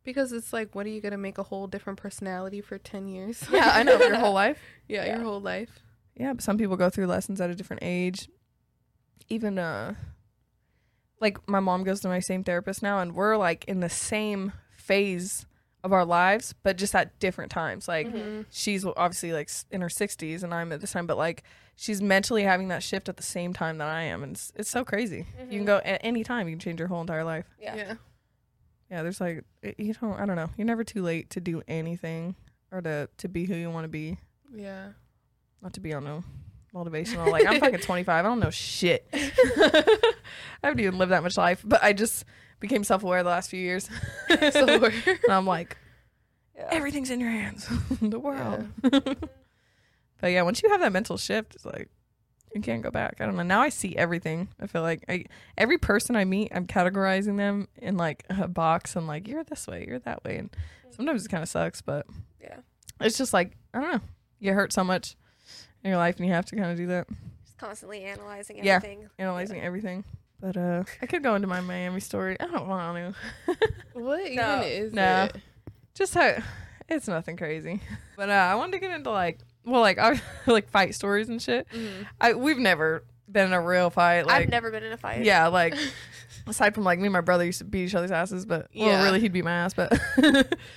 [0.03, 3.43] Because it's like, what are you gonna make a whole different personality for ten years?
[3.49, 3.97] Yeah, I know.
[3.97, 4.59] Your whole life.
[4.87, 5.15] yeah, Yeah.
[5.15, 5.79] your whole life.
[6.15, 8.27] Yeah, but some people go through lessons at a different age.
[9.29, 9.95] Even uh
[11.21, 14.51] like my mom goes to my same therapist now and we're like in the same
[14.75, 15.45] phase
[15.84, 17.88] of our lives, but just at different times.
[17.88, 18.45] Like Mhm.
[18.49, 21.43] she's obviously like in her 60s and I'm at this time, but like
[21.75, 24.69] she's mentally having that shift at the same time that I am and it's, it's
[24.69, 25.25] so crazy.
[25.39, 25.65] You can Mhm.
[25.65, 27.45] go at any time, you can change your whole entire life.
[27.59, 27.75] Yeah.
[27.75, 27.93] yeah.
[28.89, 30.51] Yeah, there's like it- you don't I don't know.
[30.55, 32.36] You're never too late to do anything
[32.71, 34.17] or to to be who you want to be.
[34.55, 34.89] Yeah.
[35.61, 36.23] Not to be on no
[36.73, 37.29] motivational.
[37.29, 38.07] Like I'm fucking 25.
[38.25, 39.05] I don't know shit.
[39.13, 40.03] I
[40.63, 42.23] haven't even lived that much life, but I just
[42.64, 43.89] became self-aware the last few years.
[44.30, 45.76] And I'm like,
[46.55, 46.70] Yeah.
[46.72, 47.68] everything's in your hands.
[48.01, 48.68] the world.
[48.82, 51.89] but yeah, once you have that mental shift, it's like
[52.55, 53.16] you can't go back.
[53.20, 53.43] I don't know.
[53.43, 54.47] Now I see everything.
[54.61, 55.26] I feel like I
[55.57, 59.68] every person I meet, I'm categorizing them in like a box and like you're this
[59.68, 60.91] way, you're that way, and mm-hmm.
[60.95, 62.05] sometimes it kind of sucks, but
[62.41, 62.57] Yeah.
[63.01, 64.01] it's just like I don't know.
[64.39, 65.18] You hurt so much
[65.84, 67.07] in your life, and you have to kind of do that,
[67.43, 68.66] Just constantly analyzing everything.
[68.66, 68.76] Yeah.
[68.76, 69.09] everything.
[69.20, 70.03] analyzing everything.
[70.43, 72.35] But uh, I could go into my Miami story.
[72.37, 73.15] I don't want
[73.47, 73.55] to.
[73.93, 74.61] what even No.
[74.61, 75.23] is No.
[75.33, 75.37] it?
[75.95, 76.35] just how
[76.89, 77.79] it's nothing crazy.
[78.17, 81.41] But uh, I wanted to get into like well, like I like fight stories and
[81.41, 81.65] shit.
[81.73, 82.05] Mhm.
[82.21, 84.27] I we've never been in a real fight.
[84.27, 85.23] Like I've never been in a fight.
[85.23, 85.73] yeah, like
[86.45, 88.87] aside from like me and my brother used to beat each other's asses, but well,
[88.89, 89.03] Yeah.
[89.05, 89.73] really he'd beat my ass.
[89.73, 89.93] But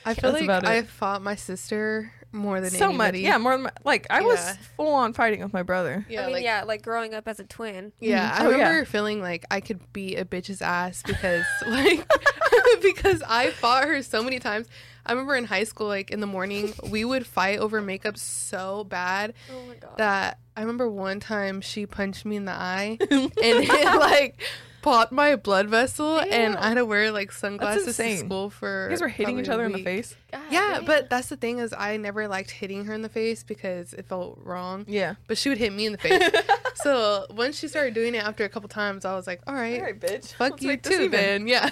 [0.07, 0.49] I feel like.
[0.49, 4.39] I fought my sister more than so much, yeah, more than my, like I was
[4.39, 4.55] Yeah.
[4.77, 6.05] full on fighting with my brother.
[6.09, 7.93] Yeah, I mean, like, yeah, like growing up as a twin.
[8.01, 8.41] Yeah, Mhm.
[8.41, 8.57] I Oh, yeah.
[8.69, 12.07] remember feeling like I could beat a bitch's ass because like
[12.83, 14.67] because I fought her so many times.
[15.09, 18.83] I remember in high school, like in the morning, we would fight over makeup so
[18.85, 19.97] bad Oh my god.
[19.99, 24.41] that I remember one time she punched me in the eye and it like
[24.87, 28.91] popped my blood vessel and I had to wear like sunglasses to school for You
[28.91, 30.15] guys were hitting each other in the face.
[30.31, 30.85] God Yeah, damn.
[30.85, 34.07] but that's the thing is I never liked hitting her in the face because it
[34.07, 34.85] felt wrong.
[34.87, 35.17] Yeah.
[35.27, 36.31] But she would hit me in the face.
[36.77, 39.81] so once she started doing it after a couple times, I was like, all right,
[39.81, 40.33] All right, bitch.
[40.35, 41.49] fuck Let's you too, then.
[41.49, 41.69] Yeah.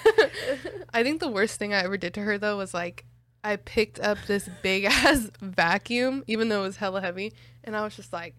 [0.93, 3.05] I think the worst thing I ever did to her though was like
[3.45, 7.85] I picked up this big ass vacuum, even though it was hella heavy, and I
[7.85, 8.35] was just like,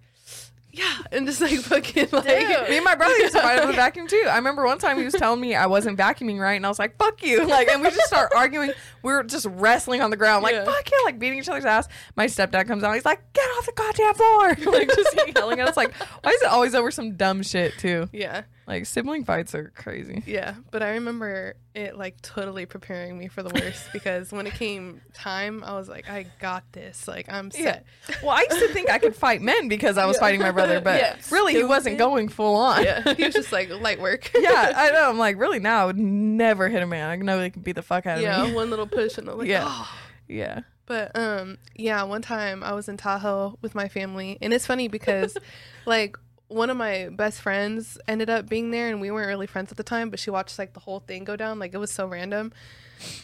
[0.78, 2.70] yeah, and just like fucking like, Dude.
[2.70, 4.26] Me and my brother used to fight over the vacuum too.
[4.30, 6.80] I remember one time he was telling me I wasn't vacuuming right, and I was
[6.80, 8.72] like, "Fuck you!" Like, and we just start arguing.
[9.02, 10.66] We were just wrestling on the ground, like Yeah.
[10.66, 11.88] "Fuck you!" Like beating each other's ass.
[12.16, 12.94] My stepdad comes out.
[12.94, 15.78] He's like, "Get off the goddamn floor!" like just yelling at us.
[15.78, 18.10] Like, why is it always over some dumb shit too?
[18.12, 20.24] yeah, Like sibling fights are crazy.
[20.26, 20.56] yeah.
[20.72, 25.02] But I remember it like totally preparing me for the worst because when it came
[25.14, 27.08] time, I was like, I got this.
[27.08, 27.82] Like I'm Yeah.
[28.24, 30.22] Well, I used to think I could fight men because I was Yeah.
[30.22, 31.16] fighting my brother, but Yeah.
[31.30, 32.84] really he wasn't going full on.
[32.84, 34.32] Yeah, he was just like light work.
[34.36, 35.10] yeah, I know.
[35.12, 37.08] I'm like, really now I would never hit a man.
[37.08, 38.50] I know they can beat the fuck out of yeah, me.
[38.50, 39.66] Yeah, one little push and I'm like, Yeah.
[39.68, 39.92] oh.
[40.28, 40.62] Yeah.
[40.88, 44.88] But um yeah, one time I was in Tahoe with my family and it's funny
[44.88, 45.38] because
[45.86, 46.18] like
[46.56, 49.78] one of my best friends ended up being there and we weren't really friends at
[49.78, 51.60] the time, but she watched like the whole thing go down.
[51.60, 52.54] Like it was so random.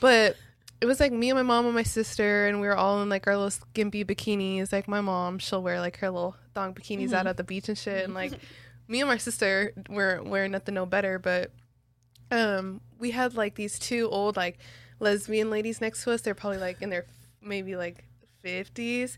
[0.02, 0.36] But
[0.82, 3.08] it was like me and my mom and my sister and we were all in
[3.08, 4.74] like our little skimpy bikinis.
[4.74, 7.78] Like my mom, she'll wear like her little thong bikinis out at the beach and
[7.78, 8.34] shit and like
[8.90, 11.52] me and my sister were wearing nothing no better, but
[12.32, 14.60] um we had like these two old like
[15.00, 16.20] lesbian ladies next to us.
[16.20, 17.06] They're probably like in their
[17.42, 18.04] maybe like
[18.42, 19.18] fifties.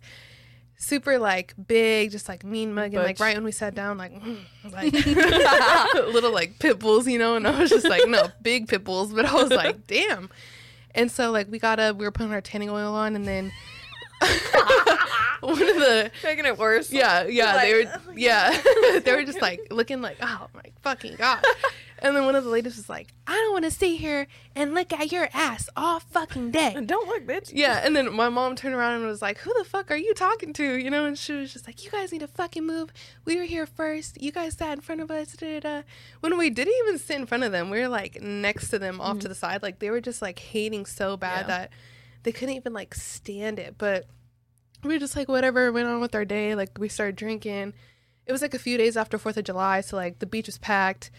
[0.77, 2.99] Super like big, just like mean mugging.
[2.99, 4.11] Like right when we sat down, like
[4.71, 4.91] like
[6.13, 7.35] little like pit bulls, you know.
[7.35, 9.13] And I was just like, no, big pit bulls.
[9.13, 10.29] But I was like, damn.
[10.95, 13.51] And so like we got up, we were putting our tanning oil on, and then
[15.39, 16.91] one of the Making it worse.
[16.91, 18.61] yeah, yeah, they Like, were, yeah,
[19.03, 21.43] they were just like looking like, oh my fucking god.
[22.03, 24.73] And then one of the ladies was like, I don't want to sit here and
[24.73, 26.73] look at your ass all fucking day.
[26.85, 27.51] Don't look, bitch.
[27.55, 30.13] Yeah, and then my mom turned around and was like, "Who the fuck are you
[30.13, 32.91] talking to?" You know, and she was just like, "You guys need to fucking move.
[33.23, 34.21] We were here first.
[34.21, 35.81] You guys sat in front of us." Da, da, da.
[36.19, 38.99] When we didn't even sit in front of them, we were like next to them,
[38.99, 39.63] off to the side.
[39.63, 41.49] Like they were just like hating so bad Mm-hmm.
[41.49, 41.57] Yeah.
[41.57, 41.69] that
[42.23, 43.75] they couldn't even like stand it.
[43.77, 44.07] But
[44.83, 45.71] we were just like whatever.
[45.71, 46.53] Went on with our day.
[46.53, 47.73] Like we started drinking.
[48.25, 50.57] It was like a few days after Fourth of July, so like the beach was
[50.57, 51.09] packed.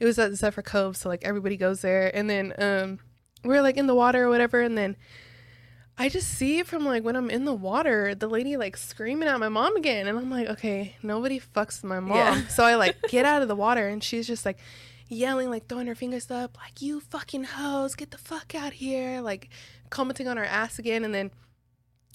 [0.00, 2.98] It was at Zephyr Cove, so like everybody goes there, and then um,
[3.44, 4.96] we're like in the water or whatever, and then
[6.00, 9.40] I just see from like when I'm in the water, the lady like screaming at
[9.40, 12.16] my mom again, and I'm like, okay, nobody fucks my mom.
[12.16, 12.46] Yeah.
[12.46, 14.58] So I like get out of the water, and she's just like
[15.08, 19.20] yelling, like throwing her fingers up, like you fucking hoes, get the fuck out here,
[19.20, 19.48] like
[19.90, 21.32] commenting on her ass again, and then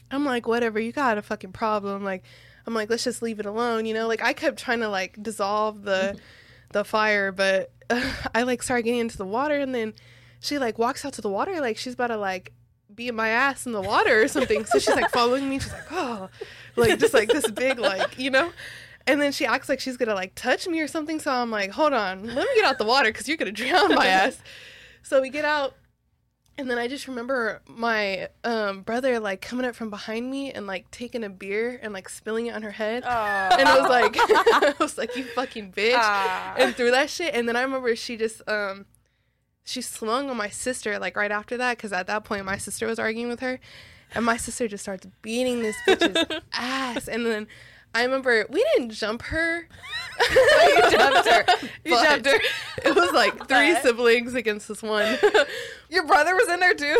[0.09, 2.23] I'm like, whatever, you got a fucking problem, like.
[2.65, 4.07] I'm like, let's just leave it alone, you know.
[4.07, 6.17] Like I kept trying to like dissolve the
[6.73, 7.71] the fire, but
[8.35, 9.93] I like started getting into the water, and then
[10.39, 12.53] she like walks out to the water, like she's about to like
[12.93, 14.65] beat my ass in the water or something.
[14.65, 15.59] So she's like following me.
[15.59, 16.29] She's like, oh,
[16.75, 18.51] like just like this big, like you know.
[19.05, 21.19] And then she acts like she's gonna like touch me or something.
[21.19, 23.95] So I'm like, hold on, let me get out the water because you're gonna drown
[23.95, 24.41] my ass.
[25.01, 25.75] So we get out,
[26.57, 30.67] and then I just remember my um, brother like coming up from behind me and
[30.67, 33.03] like taking a beer and like spilling it on her head.
[33.05, 33.09] Oh.
[33.09, 36.55] And it was like, I was like, you fucking bitch Ah.
[36.57, 37.33] and threw that shit.
[37.33, 38.85] And then I remember she just um
[39.65, 42.85] she swung on my sister like right after that because at that point my sister
[42.85, 43.59] was arguing with her,
[44.13, 47.07] and my sister just starts beating this bitch's ass.
[47.07, 47.47] And then
[47.95, 49.67] I remember we didn't jump her.
[50.31, 51.45] you jumped her.
[51.85, 52.39] You jumped her.
[52.83, 55.17] It was like three siblings against this one.
[55.89, 56.99] Your brother was in there too.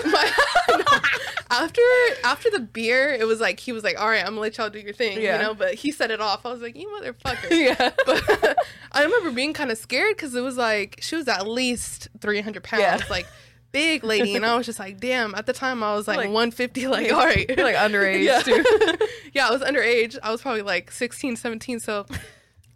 [1.50, 1.82] After
[2.24, 4.70] after the beer, it was like he was like, "All right, I'm gonna let y'all
[4.70, 5.38] do your thing," Yeah.
[5.38, 5.54] you know.
[5.54, 6.46] But he set it off.
[6.46, 7.92] I was like, "You motherfucker!" yeah.
[8.06, 8.58] But
[8.92, 12.64] I remember being kind of scared because it was like she was at least 300
[12.64, 13.00] pounds, Yeah.
[13.10, 13.28] like
[13.74, 15.36] big lady, and I was just like, damn.
[15.36, 18.40] At the time, I was like, Like- 150, like all right, You're like underage yeah.
[18.42, 18.64] too.
[19.34, 20.18] yeah, I was underage.
[20.24, 21.82] I was probably like 16, 17.
[21.82, 22.16] So I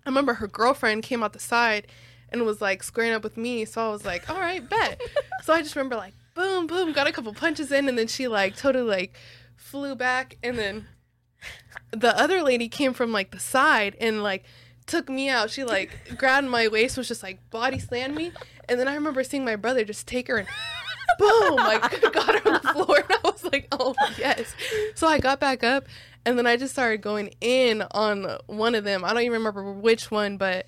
[0.09, 1.87] remember her girlfriend came out the side
[2.29, 3.63] and was like squaring up with me.
[3.63, 4.99] So I was like, all right, bet.
[5.43, 8.27] so I just remember like boom, boom, got a couple punches in, and then she
[8.27, 9.15] like totally like
[9.55, 10.87] flew back, and then
[11.91, 14.43] the other lady came from like the side and like
[14.87, 15.49] took me out.
[15.51, 18.31] She like grabbed my waist, was just like body slammed me,
[18.67, 20.47] and then I remember seeing my brother just take her and
[21.19, 21.81] boom, like
[22.13, 24.55] got her on the floor, and I was like, oh yes.
[24.95, 25.85] So I got back up,
[26.25, 29.03] and then I just started going in on one of them.
[29.03, 30.65] I don't even remember which one, but.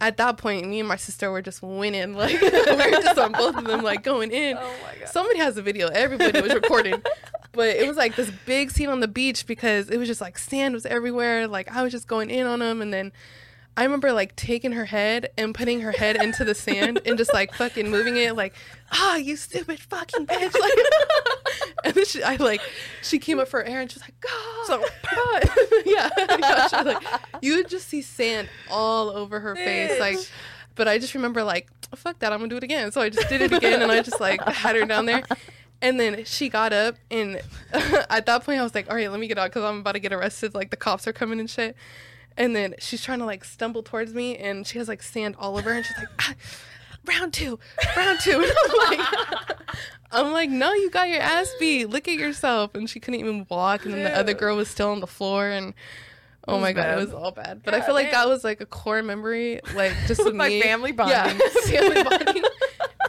[0.00, 2.14] At that point, me and my sister were just winning.
[2.14, 4.56] Like we were just on both of them, like going in.
[4.56, 5.08] Oh my god.
[5.08, 5.86] Somebody has a video.
[5.86, 7.00] Everybody was recording.
[7.52, 10.38] but it was like this big scene on the beach because it was just like
[10.38, 11.46] sand was everywhere.
[11.46, 12.82] Like I was just going in on them.
[12.82, 13.12] And then
[13.76, 17.32] I remember like taking her head and putting her head into the sand and just
[17.32, 18.54] like fucking moving it like,
[18.92, 20.58] ah, you stupid fucking bitch.
[20.58, 20.72] Like,
[21.84, 22.60] and then she, I like,
[23.02, 24.66] she came up for air and she was like, God.
[24.66, 25.50] So- God.
[25.86, 26.10] yeah.
[26.18, 27.02] yeah she was like,
[27.40, 29.98] you would just see sand all over her face.
[29.98, 30.18] Like,
[30.74, 32.92] but I just remember like, fuck that, I'm gonna do it again.
[32.92, 35.22] So I just did it again and I just like had her down there.
[35.80, 37.40] And then she got up and
[37.72, 39.92] at that point I was like, all right, let me get out because I'm about
[39.92, 40.54] to get arrested.
[40.54, 41.74] Like the cops are coming and shit.
[42.36, 45.56] And then she's trying to like stumble towards me and she has like sand all
[45.58, 46.34] over her and she's like, ah,
[47.06, 47.58] round two,
[47.96, 48.32] round two.
[48.50, 49.48] And I'm like,
[50.12, 51.86] I'm like, no, you got your ass beat.
[51.86, 52.74] Look at yourself.
[52.74, 53.84] And she couldn't even walk.
[53.84, 55.72] And then the other girl was still on the floor and
[56.48, 57.62] oh my god, it was all bad.
[57.64, 58.26] But I feel like damn.
[58.26, 60.62] that was like a core memory, like just with Like me.
[60.62, 61.48] family Yeah, bonding.
[61.66, 62.42] family bonding.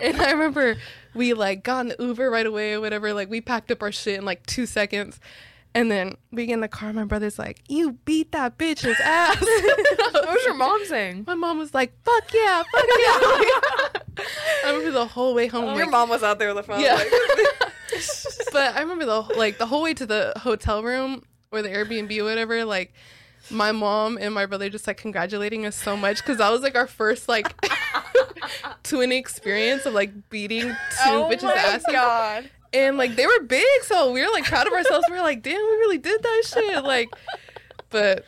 [0.01, 0.75] and I remember
[1.13, 3.13] we like got an Uber right away or whatever.
[3.13, 5.19] Like we packed up our shit in like two seconds.
[5.75, 6.93] And then we get in the car.
[6.93, 9.41] My brother's like, "You beat that bitch's ass."
[10.13, 11.23] what was your mom saying?
[11.25, 14.25] My mom was like, "Fuck yeah, fuck yeah!"
[14.65, 15.75] I remember the whole way home.
[15.75, 16.81] Your like- mom was out there with the phone.
[16.81, 16.93] Yeah.
[16.95, 17.73] like-
[18.51, 22.15] but I remember the like the whole way to the hotel room or the Airbnb
[22.19, 22.65] or whatever.
[22.65, 22.93] Like
[23.49, 26.75] my mom and my brother just like congratulating us so much because that was like
[26.75, 27.53] our first like
[28.83, 30.75] twin experience of like beating two
[31.07, 31.85] oh bitches' my asses.
[31.91, 32.49] god.
[32.73, 35.05] And like they were big, so we were like proud of ourselves.
[35.09, 36.83] We were like, damn, we really did that shit.
[36.83, 37.09] Like,
[37.89, 38.25] but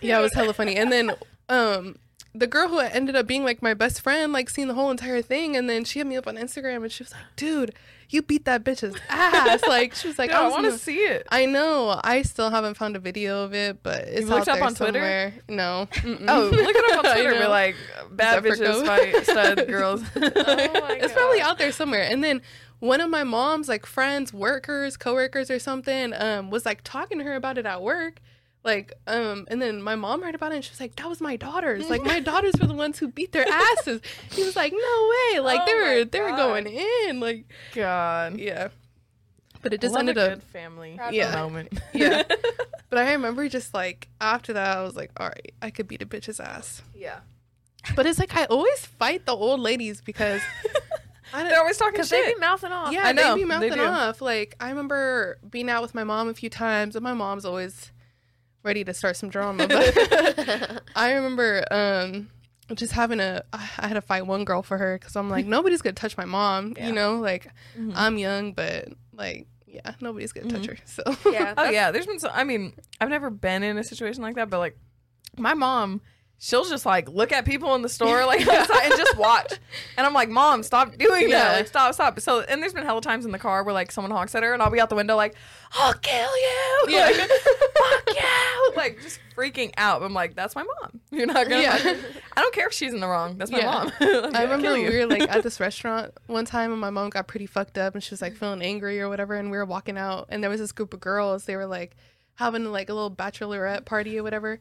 [0.00, 0.76] yeah, it was hella funny.
[0.76, 1.12] And then
[1.48, 1.96] um
[2.34, 5.22] the girl who ended up being like my best friend, like seen the whole entire
[5.22, 7.74] thing, and then she hit me up on Instagram and she was like, dude,
[8.08, 9.62] you beat that bitch's ass.
[9.66, 11.26] like she was like, Dude, I was want to see it.
[11.30, 11.98] I know.
[12.04, 14.64] I still haven't found a video of it, but it's You looked out up there
[14.64, 14.92] on Twitter?
[14.92, 15.34] somewhere.
[15.48, 15.88] No.
[15.92, 16.24] Mm-mm.
[16.28, 17.32] Oh, look it up on Twitter.
[17.32, 17.74] We're like
[18.12, 20.02] bad bitches fight stud girls.
[20.14, 22.02] Oh my it's probably out there somewhere.
[22.02, 22.42] And then
[22.80, 27.24] one of my mom's like friends, workers, coworkers or something, um, was like talking to
[27.24, 28.20] her about it at work.
[28.64, 31.20] Like, um, and then my mom heard about it and she was like, That was
[31.20, 31.88] my daughters.
[31.88, 34.00] Like my daughters were the ones who beat their asses.
[34.32, 35.40] He was like, No way.
[35.40, 37.20] Like they Oh were they were going in.
[37.20, 38.68] Like God, yeah.
[39.62, 41.32] But it just Love ended a up good family Proud Yeah.
[41.34, 41.78] moment.
[41.94, 42.22] Yeah.
[42.88, 46.02] But I remember just like after that I was like, All right, I could beat
[46.02, 46.82] a bitch's ass.
[46.94, 47.20] yeah.
[47.94, 50.82] But it's like I always fight the old ladies because I don't
[51.44, 52.36] They're always talking Because they shit.
[52.36, 52.92] be mouthing off.
[52.92, 53.84] Yeah, I know, they be mouthing do.
[53.84, 54.20] off.
[54.20, 57.92] Like I remember being out with my mom a few times, and my mom's always
[58.62, 59.68] ready to start some drama.
[59.68, 62.28] But I remember um,
[62.74, 63.42] just having a.
[63.52, 66.24] I had to fight one girl for her because I'm like nobody's gonna touch my
[66.24, 66.74] mom.
[66.76, 66.88] Yeah.
[66.88, 67.92] You know, like Mhm.
[67.94, 70.76] I'm young, but like yeah, nobody's gonna touch her.
[70.84, 71.54] So Yeah.
[71.58, 72.30] Oh yeah, there's been so.
[72.32, 74.76] I mean, I've never been in a situation like that, but like,
[75.36, 76.00] my mom,
[76.38, 79.54] she'll just like look at people in the store like and just watch,
[79.96, 81.38] and I'm like, Mom, stop doing Yeah.
[81.44, 82.20] that, like stop, stop.
[82.20, 84.52] So, and there's been hella times in the car where like someone honks at her,
[84.52, 85.34] and I'll be out the window like,
[85.72, 87.04] I'll kill you, Yeah.
[87.06, 90.02] like, fuck you, like just freaking out.
[90.02, 91.00] I'm like, that's my mom.
[91.10, 91.62] You're not gonna.
[91.62, 91.96] Yeah.
[92.36, 93.38] I don't care if she's in the wrong.
[93.38, 93.70] That's my Yeah.
[94.00, 94.34] mom.
[94.34, 97.46] I remember we were like at this restaurant one time and my mom got pretty
[97.46, 100.26] fucked up and she was like feeling angry or whatever and we were walking out
[100.30, 101.96] and there was this group of girls they were like
[102.34, 104.58] having like a little bachelorette party or whatever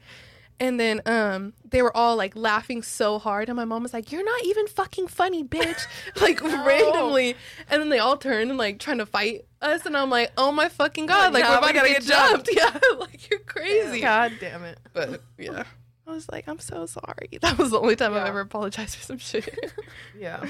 [0.60, 3.50] and then um they were all like laughing so hard.
[3.50, 5.86] And my mom was like you're not even fucking funny bitch.
[6.22, 7.36] Like randomly.
[7.70, 9.86] And then they all turned and like trying to fight us.
[9.86, 11.34] And I'm like oh my fucking god.
[11.34, 12.50] Like Nah, we're we about to get, get jumped.
[12.52, 12.82] jumped.
[12.92, 12.98] Yeah.
[13.00, 14.02] Like you're crazy.
[14.02, 14.80] God damn it.
[14.94, 15.64] but yeah.
[16.08, 17.40] I was like I'm so sorry.
[17.42, 19.58] That was the only time I've ever apologized for some shit.
[20.18, 20.46] Yeah.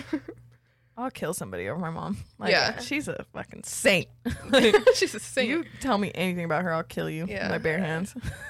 [0.98, 2.18] I'll kill somebody over my mom.
[2.39, 2.80] Like, Yeah.
[2.80, 4.08] She's a fucking saint.
[4.96, 5.50] She's a saint.
[5.50, 7.43] You tell me anything about her, I'll kill you Yeah.
[7.43, 8.16] with my bare hands.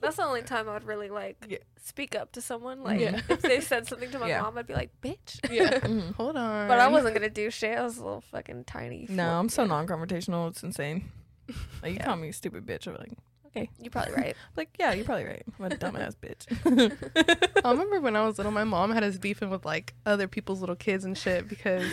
[0.00, 1.58] That's the only time I would really like Yeah.
[1.82, 2.82] speak up to someone.
[2.82, 3.20] Like Yeah.
[3.28, 4.42] if they said something to my Yeah.
[4.42, 5.78] mom, I'd be like, "Bitch." yeah.
[5.80, 6.14] Mhm.
[6.16, 6.68] Hold on.
[6.68, 7.78] But I wasn't gonna do shit.
[7.78, 9.06] I was a little fucking tiny.
[9.08, 9.38] No.
[9.38, 10.48] I'm so non-confrontational.
[10.50, 11.10] It's insane.
[11.82, 12.04] Like you Yeah.
[12.04, 13.12] call me a stupid bitch, I'm like,
[13.48, 13.68] okay.
[13.80, 14.36] You're probably right.
[14.56, 15.42] Like, yeah, you're probably right.
[15.58, 17.62] I'm a dumbass bitch.
[17.64, 20.60] I remember when I was little, my mom had us beefing with like other people's
[20.60, 21.86] little kids and shit because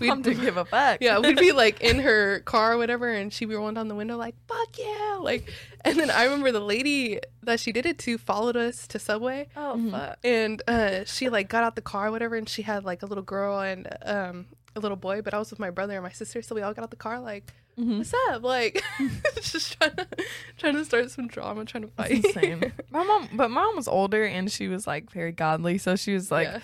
[0.00, 0.98] we didn't give a fuck.
[1.00, 3.94] Yeah, we'd be like in her car or whatever, and she'd be rolling down the
[3.94, 5.52] window like "fuck yeah!" Like,
[5.84, 9.48] and then I remember the lady that she did it to followed us to Subway,
[9.56, 9.90] Oh Mhm.
[9.92, 10.18] fuck.
[10.24, 13.06] and uh, she like got out the car or whatever, and she had like a
[13.06, 14.46] little girl and um
[14.76, 16.72] a little boy, but I was with my brother and my sister, so we all
[16.74, 17.98] got out the car like, Mhm.
[17.98, 18.82] "What's up?" Like,
[19.40, 20.06] just trying to
[20.58, 22.24] trying to start some drama, trying to fight.
[22.90, 26.12] My mom, but my mom was older and she was like very godly, so she
[26.14, 26.58] was like Yeah.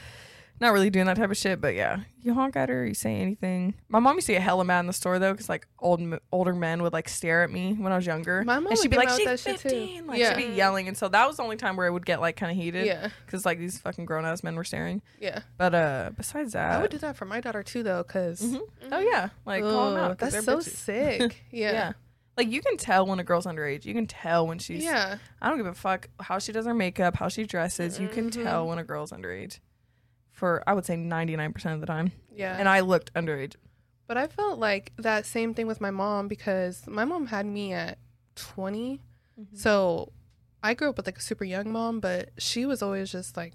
[0.61, 1.61] Not really doing that type of shit.
[1.61, 3.75] But yeah, you honk at her, you say anything.
[3.89, 6.01] My mom used to get hella mad in the store though, because like old
[6.33, 8.85] older men would like stare at me when I was younger, My mom and she'd
[8.85, 10.37] would be like, "She's that shit, too." 15," like Yeah.
[10.39, 12.37] she'd be yelling, and so that was the only time where it would get like
[12.37, 15.03] kind of heated, yeah, because like these fucking grown ass men were staring.
[15.21, 15.41] yeah.
[15.59, 18.61] But uh, besides that, I would do that for my daughter too, though, because Mhm.
[18.93, 20.19] oh yeah, like call them out.
[20.19, 20.63] that's so bitches.
[20.77, 21.45] sick.
[21.51, 21.73] Yeah.
[21.73, 21.93] Yeah,
[22.37, 23.85] Like you can tell when a girl's underage.
[23.85, 24.83] You can tell when she's.
[24.85, 25.19] yeah.
[25.43, 27.99] I don't give a fuck how she does her makeup, how she dresses.
[28.01, 28.43] You can Mhm.
[28.45, 29.59] tell when a girl's underage.
[30.45, 32.55] For I would say ninety nine percent of the time, yeah.
[32.59, 33.55] and I looked underage.
[34.07, 37.73] But I felt like that same thing with my mom because my mom had me
[37.73, 37.97] at
[38.37, 39.01] 20.
[39.41, 39.57] Mm-hmm.
[39.57, 40.13] So
[40.63, 43.55] I grew up with like a super young mom, but she was always just like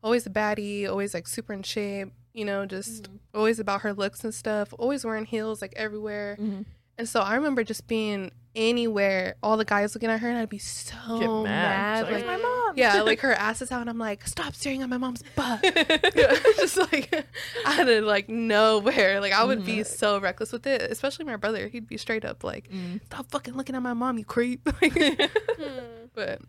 [0.00, 3.16] always a baddie, always like super in shape, you know, just Mm-hmm.
[3.36, 6.36] always about her looks and stuff, always wearing heels like everywhere.
[6.40, 6.62] Mm-hmm.
[6.98, 10.48] And so I remember just being anywhere, all the guys looking at her, and I'd
[10.48, 11.42] be so Get mad.
[11.44, 12.06] mad.
[12.06, 12.72] She's Like, my mom.
[12.76, 15.60] yeah, like her ass is out, and I'm like, stop staring at my mom's butt.
[15.62, 17.24] Yeah, just like
[17.64, 19.20] out of like nowhere.
[19.20, 19.86] Like I would be Mhm.
[19.86, 21.68] so reckless with it, especially my brother.
[21.68, 23.00] He'd be straight up like, Mm.
[23.06, 26.06] "Stop fucking looking at my mom, you creep." Like, Hmm.
[26.14, 26.40] but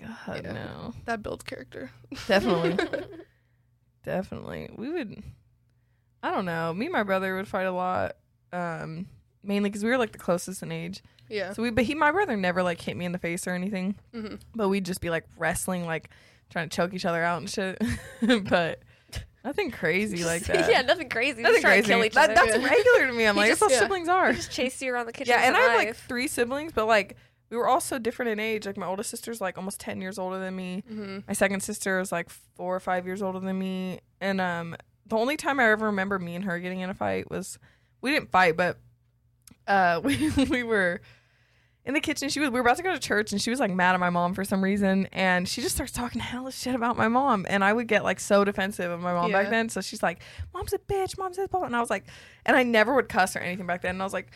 [0.00, 0.52] God Yeah.
[0.52, 0.94] no.
[1.04, 1.90] that builds character.
[2.26, 2.76] Definitely.
[4.04, 4.70] Definitely.
[4.76, 5.22] We would.
[6.22, 6.72] I don't know.
[6.74, 8.16] Me and my brother would fight a lot.
[8.52, 9.06] Um,
[9.48, 11.02] mainly because we were like the closest in age.
[11.28, 11.52] Yeah.
[11.52, 13.96] So we, but he, my brother, never like hit me in the face or anything.
[14.14, 16.10] hmm But we'd just be like wrestling, like
[16.50, 17.82] trying to choke each other out and shit.
[18.48, 18.80] but
[19.44, 20.70] nothing crazy like that.
[20.70, 21.42] yeah, nothing crazy.
[21.42, 21.86] nothing crazy.
[21.88, 22.34] kill each That- other.
[22.34, 22.68] that's Yeah.
[22.68, 23.24] regular to me.
[23.26, 23.82] I'm He like, just- that's how yeah.
[23.82, 24.30] siblings are.
[24.30, 25.34] He just chase you around the kitchen.
[25.36, 27.16] Yeah, and I have like three siblings, but like
[27.50, 28.66] we were all so different in age.
[28.66, 30.82] Like my oldest sister's like almost ten years older than me.
[30.88, 34.00] hmm My second sister is like four or five years older than me.
[34.20, 34.76] And um
[35.06, 37.58] the only time I ever remember me and her getting in a fight was
[38.02, 38.76] we didn't fight, but
[39.68, 41.00] uh we we were
[41.84, 42.28] in the kitchen.
[42.28, 44.00] She was we were about to go to church, and she was like mad at
[44.00, 47.46] my mom for some reason, and she just starts talking hella shit about my mom,
[47.48, 49.68] and I would get like so defensive of my mom back then.
[49.68, 50.20] So she's like,
[50.52, 52.04] "Mom's a bitch, mom's a blah," and I was like,
[52.44, 54.30] and I never would cuss or anything back then, and I was like.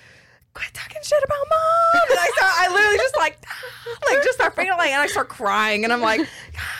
[0.54, 2.52] Quit talking shit about mom, and I start.
[2.58, 3.38] I literally just like,
[4.10, 6.28] like just start freaking out, like, and I start crying, and I'm like, God.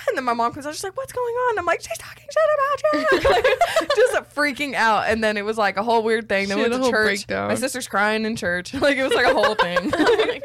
[0.08, 2.26] and then my mom comes out, she's like, "What's going on?" I'm like, "She's talking
[2.30, 3.44] shit about you," like,
[3.96, 5.04] just freaking out.
[5.08, 6.48] And then it was like a whole weird thing.
[6.48, 7.26] Then She we had went to church.
[7.26, 7.48] breakdown.
[7.48, 8.74] My sister's crying in church.
[8.74, 9.90] Like it was like a whole thing.
[9.94, 10.38] Oh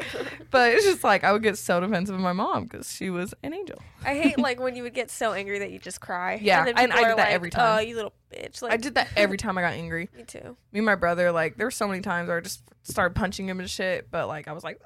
[0.50, 3.34] but it's just like I would get so defensive of my mom because she was
[3.42, 3.82] an angel.
[4.04, 6.38] I hate like when you would get so angry that you just cry.
[6.40, 7.78] Yeah, and, and I people did that like, every time.
[7.78, 8.62] Oh, you little bitch!
[8.62, 10.08] Like I did that every time I got angry.
[10.16, 10.56] Me too.
[10.72, 13.48] Me and my brother, like there were so many times where I just started punching
[13.48, 14.10] him and shit.
[14.10, 14.80] But like I was like,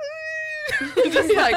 [1.04, 1.56] just like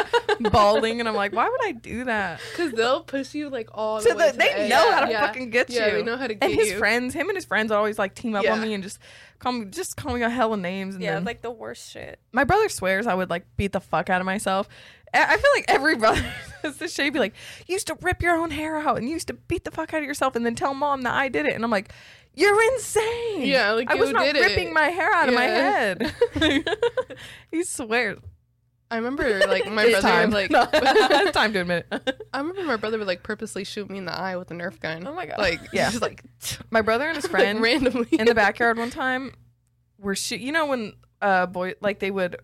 [0.51, 2.39] bawling, and I'm like, why would I do that?
[2.51, 4.70] Because they'll push you like all So the way that to they the edge.
[4.70, 5.26] know how to Yeah.
[5.28, 5.91] fucking get Yeah, you.
[5.93, 6.78] they know how to get and his you.
[6.78, 8.99] friends, him and his friends would always like team up on me and just
[9.39, 10.95] call me, just call me a hell of names.
[10.95, 12.20] And Yeah, then like the worst shit.
[12.32, 14.68] my brother swears I would like beat the fuck out of myself.
[15.16, 16.24] I feel like every brother
[16.63, 17.13] does this shit.
[17.13, 17.34] Be like,
[17.68, 19.93] you used to rip your own hair out and you used to beat the fuck
[19.93, 21.53] out of yourself and then tell mom that I did it.
[21.53, 21.91] And I'm like,
[22.34, 23.43] you're insane.
[23.45, 24.41] Yeah, like, I was not did it.
[24.41, 26.13] ripping my hair out of my head.
[27.51, 28.20] he swears.
[28.91, 30.30] I remember like my brother time.
[30.30, 32.22] would, like No, it's time to admit it.
[32.34, 34.80] I remember my brother would like purposely shoot me in the eye with a Nerf
[34.80, 35.07] gun.
[35.07, 35.39] Oh my god.
[35.39, 35.89] Like Yeah.
[35.89, 36.24] just like,
[36.70, 39.32] My brother and his like friend randomly in the backyard one time
[39.97, 40.39] were shoot.
[40.39, 42.36] You know when uh boy like they would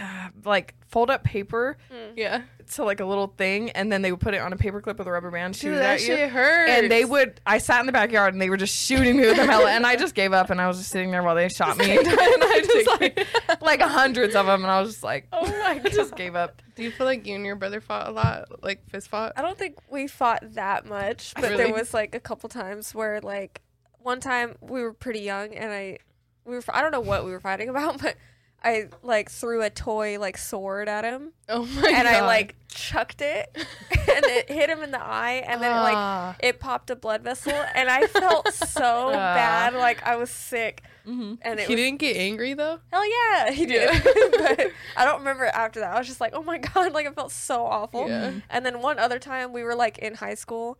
[0.00, 2.12] uh, like fold up paper Mm.
[2.16, 2.42] Yeah,
[2.74, 4.98] to like a little thing and then they would put it on a paper clip
[4.98, 6.06] with a rubber band shoot dude, it that at you.
[6.06, 6.70] shit hurts.
[6.72, 9.36] And they would I sat in the backyard and they were just shooting me with
[9.36, 11.48] them hella and I just gave up and I was just sitting there while they
[11.48, 13.26] shot me and I just like
[13.62, 16.62] like hundreds of them and I was just like Oh my I just gave up.
[16.76, 19.32] Do you feel like you and your brother fought a lot, like fist fought?
[19.36, 21.56] I don't think we fought that much, but Really?
[21.56, 23.62] there was like a couple times where like
[23.98, 25.98] one time we were pretty young and I
[26.44, 28.16] we were I don't know what we were fighting about, but
[28.64, 32.06] I like threw a toy like sword at him Oh my and god!
[32.06, 35.94] I like chucked it and it hit him in the eye and then it like
[35.96, 36.36] Ah.
[36.40, 38.82] it popped a blood vessel and I felt so
[39.14, 39.34] Ah.
[39.34, 41.34] bad like I was sick Mm-hmm.
[41.42, 42.80] and it he was didn't get angry though.
[42.90, 44.00] hell yeah he did Yeah.
[44.38, 47.14] but I don't remember after that I was just like oh my god like it
[47.14, 48.32] felt so awful Yeah.
[48.50, 50.78] and then one other time we were like in high school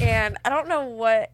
[0.00, 1.32] and I don't know what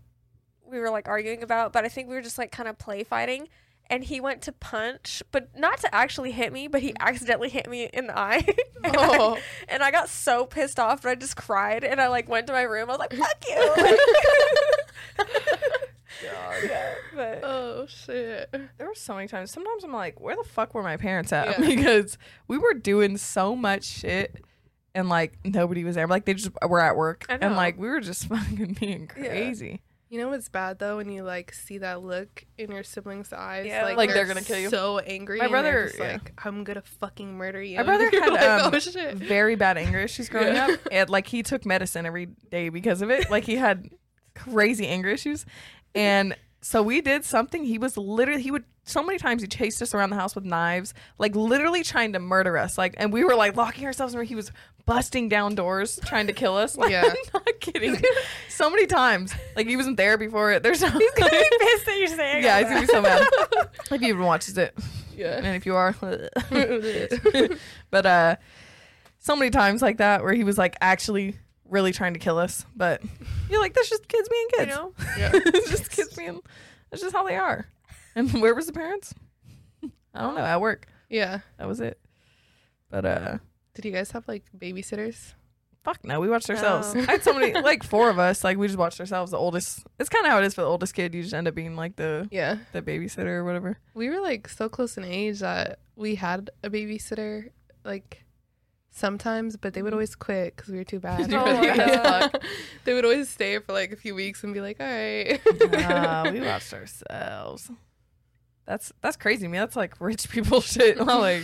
[0.67, 3.05] we were like arguing about, but I think we were just like kind of play
[3.05, 3.49] fighting.
[3.91, 7.69] And he went to punch, but not to actually hit me, but he accidentally hit
[7.69, 8.45] me in the eye.
[8.85, 9.35] and, Oh.
[9.37, 12.47] I, and I got so pissed off, but I just cried and I like went
[12.47, 12.89] to my room.
[12.89, 13.75] I was like, fuck you.
[16.25, 18.51] yeah, but Oh shit!
[18.79, 19.51] There were so many times.
[19.51, 21.59] Sometimes I'm like, where the fuck were my parents at?
[21.59, 21.67] Yeah.
[21.67, 22.19] Because
[22.49, 24.45] we were doing so much shit
[24.95, 26.07] and like nobody was there.
[26.07, 29.33] Like they just were at work and like we were just fucking being Yeah.
[30.15, 33.67] You know what's bad though when you like see that look in your siblings' eyes,
[33.67, 34.71] Yeah, like, Like, they're gonna kill you?
[34.71, 35.39] So angry.
[35.41, 36.13] My brother- yeah.
[36.13, 37.79] like, I'm gonna fucking murder you.
[37.79, 39.15] My brother had, like, um, oh.
[39.15, 40.69] Very bad anger issues growing Yeah.
[40.69, 40.81] up.
[40.93, 43.29] And like he took medicine every day because of it.
[43.29, 43.91] Like he had
[44.37, 45.47] crazy anger issues.
[45.97, 46.37] And
[46.67, 47.63] so we did something.
[47.63, 50.45] He was literally he would so many times he chased us around the house with
[50.45, 52.79] knives, like literally trying to murder us.
[52.79, 54.51] Like and we were like locking ourselves in where he was
[54.87, 56.75] busting down doors trying to kill us.
[56.77, 57.05] Like, Yeah.
[57.09, 58.01] I'm not kidding.
[58.49, 59.35] so many times.
[59.57, 60.63] Like he wasn't there before it.
[60.63, 63.27] There's no he's gonna be pissed that you're saying Yeah, he's gonna be so mad.
[63.91, 64.75] if he even watches it.
[65.15, 65.37] Yeah.
[65.37, 65.95] And if you are
[67.91, 68.37] but uh
[69.19, 71.37] so many times like that where he was like actually
[71.75, 72.65] really trying to kill us.
[72.75, 73.03] But
[73.51, 74.69] you're like, that's just kids being kids.
[74.71, 74.93] You know?
[75.19, 75.31] Yeah.
[75.35, 76.41] it's just kids being
[76.91, 77.67] that's just how they are.
[78.17, 79.15] And where was the parents?
[80.15, 80.87] I don't know, at work.
[81.11, 81.41] yeah.
[81.59, 81.99] That was it.
[82.91, 83.39] But uh
[83.75, 85.35] Did you guys have like babysitters?
[85.83, 86.95] fuck no, we watched ourselves.
[86.95, 87.03] No.
[87.03, 89.33] I had so many like four of us, like we just watched ourselves.
[89.33, 91.15] The oldest it's kinda how it is for the oldest kid.
[91.15, 92.57] You just end up being like the Yeah.
[92.73, 93.79] the babysitter or whatever.
[93.93, 97.51] We were like so close in age that we had a babysitter
[97.85, 98.24] like
[98.97, 101.31] sometimes, but they would always quit because we were too bad.
[101.35, 102.03] Oh my Yeah.
[102.31, 102.41] God.
[102.85, 105.41] they would always stay for like a few weeks and be like, all right.
[105.75, 107.71] Ah, we watched ourselves.
[108.67, 109.61] That's that's crazy man.
[109.61, 110.99] That's like rich people shit.
[110.99, 111.43] I'm like,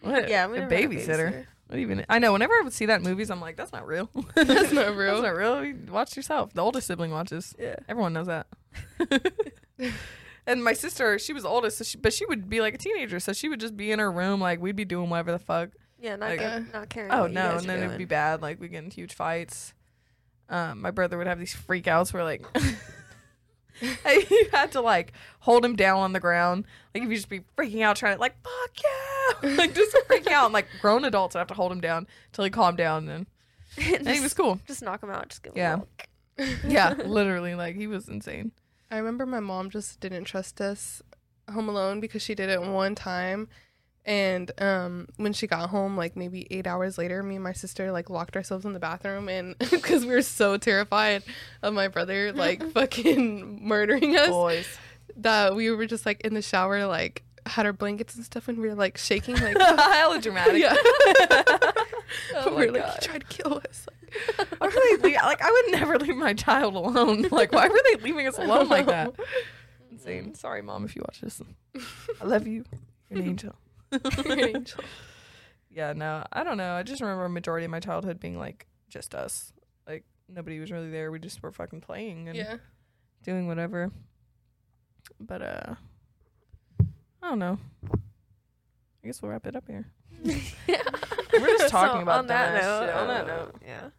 [0.00, 0.28] what?
[0.28, 1.46] Yeah, we a babysitter.
[1.68, 2.04] What even?
[2.08, 2.32] I know.
[2.32, 4.08] Whenever I would see that in movies, I'm like, that's not real.
[4.34, 5.12] That's not real.
[5.20, 5.62] That's not real.
[5.64, 6.54] You watch yourself.
[6.54, 7.54] The oldest sibling watches.
[7.58, 7.76] Yeah.
[7.90, 8.46] Everyone knows that.
[10.46, 12.78] and my sister, she was the oldest, so she, but she would be like a
[12.78, 15.38] teenager, so she would just be in her room, like we'd be doing whatever the
[15.38, 15.70] fuck.
[16.00, 17.10] Yeah, not Like, good, not caring.
[17.12, 18.40] Oh what you no, guys and are then it'd be bad.
[18.42, 19.74] Like we get in huge fights.
[20.48, 22.46] Um, my brother would have these freakouts where like
[23.82, 26.64] you had to like hold him down on the ground.
[26.94, 28.70] Like if you just be freaking out, trying to like fuck
[29.42, 30.46] yeah, like just freaking out.
[30.46, 33.08] And, like grown adults would have to hold him down until he calmed down.
[33.08, 33.26] And,
[33.76, 34.58] and he was cool.
[34.66, 35.28] just knock him out.
[35.28, 35.80] Just give him Yeah.
[36.38, 38.52] a Yeah, literally, like he was insane.
[38.90, 41.02] I remember my mom just didn't trust us
[41.52, 43.48] home alone because she did it one time
[44.08, 47.92] And um, when she got home, like maybe eight hours later, me and my sister
[47.92, 51.22] like locked ourselves in the bathroom, and because we were so terrified
[51.62, 54.66] of my brother like fucking murdering us, Boys.
[55.18, 58.56] that we were just like in the shower, like had our blankets and stuff, and
[58.58, 60.62] we were like shaking, like Hella dramatic.
[60.62, 60.74] yeah,
[62.34, 62.96] Oh we were like God.
[63.00, 63.86] he tried to kill us.
[64.56, 67.26] Why were they lea- like I would never leave my child alone.
[67.30, 69.12] Like why were they leaving us alone like that?
[69.92, 70.34] Insane.
[70.34, 71.42] Sorry, mom, if you watch this.
[72.22, 72.64] I love you.
[73.10, 73.54] You're an angel.
[73.92, 74.84] Angel.
[75.70, 76.72] Yeah, no, I don't know.
[76.72, 79.52] I just remember a majority of my childhood being like just us.
[79.86, 81.12] Like nobody was really there.
[81.12, 82.56] We just were fucking playing and Yeah.
[83.22, 83.92] doing whatever.
[85.20, 85.74] But uh
[87.22, 87.58] I don't know.
[87.92, 89.86] I guess we'll wrap it up here.
[90.24, 92.94] We're just talking about on that dumbass note.
[92.94, 93.54] On that note.
[93.64, 93.90] yeah.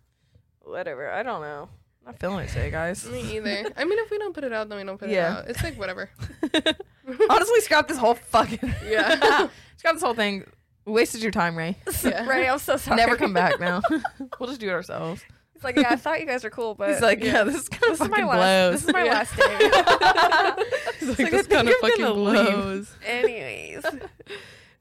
[0.63, 1.09] Whatever.
[1.11, 1.69] I don't know.
[2.01, 3.07] I'm not feeling it today, guys.
[3.09, 3.71] Me either.
[3.77, 5.33] I mean, if we don't put it out, then we don't put Yeah.
[5.33, 5.49] it out.
[5.49, 6.09] It's like whatever.
[7.29, 9.47] Honestly, scrap this whole fucking Yeah.
[9.79, 10.45] Scrap this whole thing.
[10.85, 11.77] We wasted your time, Ray.
[12.03, 12.25] Yeah.
[12.27, 12.97] Right, I'm so sorry.
[12.97, 13.81] Never come back now.
[14.39, 15.21] we'll just do it ourselves.
[15.53, 17.69] He's like, yeah, I thought you guys were cool, but He's like, yeah, this is
[17.69, 18.37] kind of this is my fucking last.
[18.37, 18.73] blows.
[18.73, 19.13] This is my Yeah.
[19.13, 20.65] last day.
[21.01, 22.13] It's like, like, this I kind of fucking leave.
[22.15, 22.91] blows.
[23.05, 23.85] Anyways,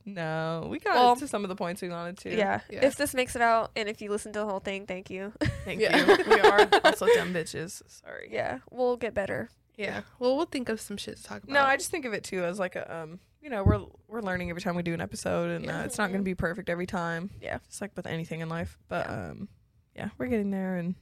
[0.05, 2.35] No, we got Well- to some of the points we wanted to.
[2.37, 2.61] yeah.
[2.71, 2.85] Yeah.
[2.87, 5.33] If this makes it out, and if you listen to the whole thing, thank you.
[5.65, 5.97] Thank Yeah.
[5.99, 6.25] you.
[6.27, 7.83] We are also dumb bitches.
[7.87, 8.29] Sorry.
[8.33, 9.51] yeah, we'll get better.
[9.77, 10.01] Yeah.
[10.19, 11.53] Well, we'll think of some shit to talk about.
[11.53, 14.21] No, I just think of it too as like a um, you know, we're we're
[14.23, 15.81] learning every time we do an episode, and Yeah.
[15.81, 17.31] uh, it's not going to be perfect every time.
[17.41, 17.59] Yeah.
[17.69, 18.79] just like with anything in life.
[18.89, 19.49] But um,
[19.95, 20.95] yeah, we're getting there, and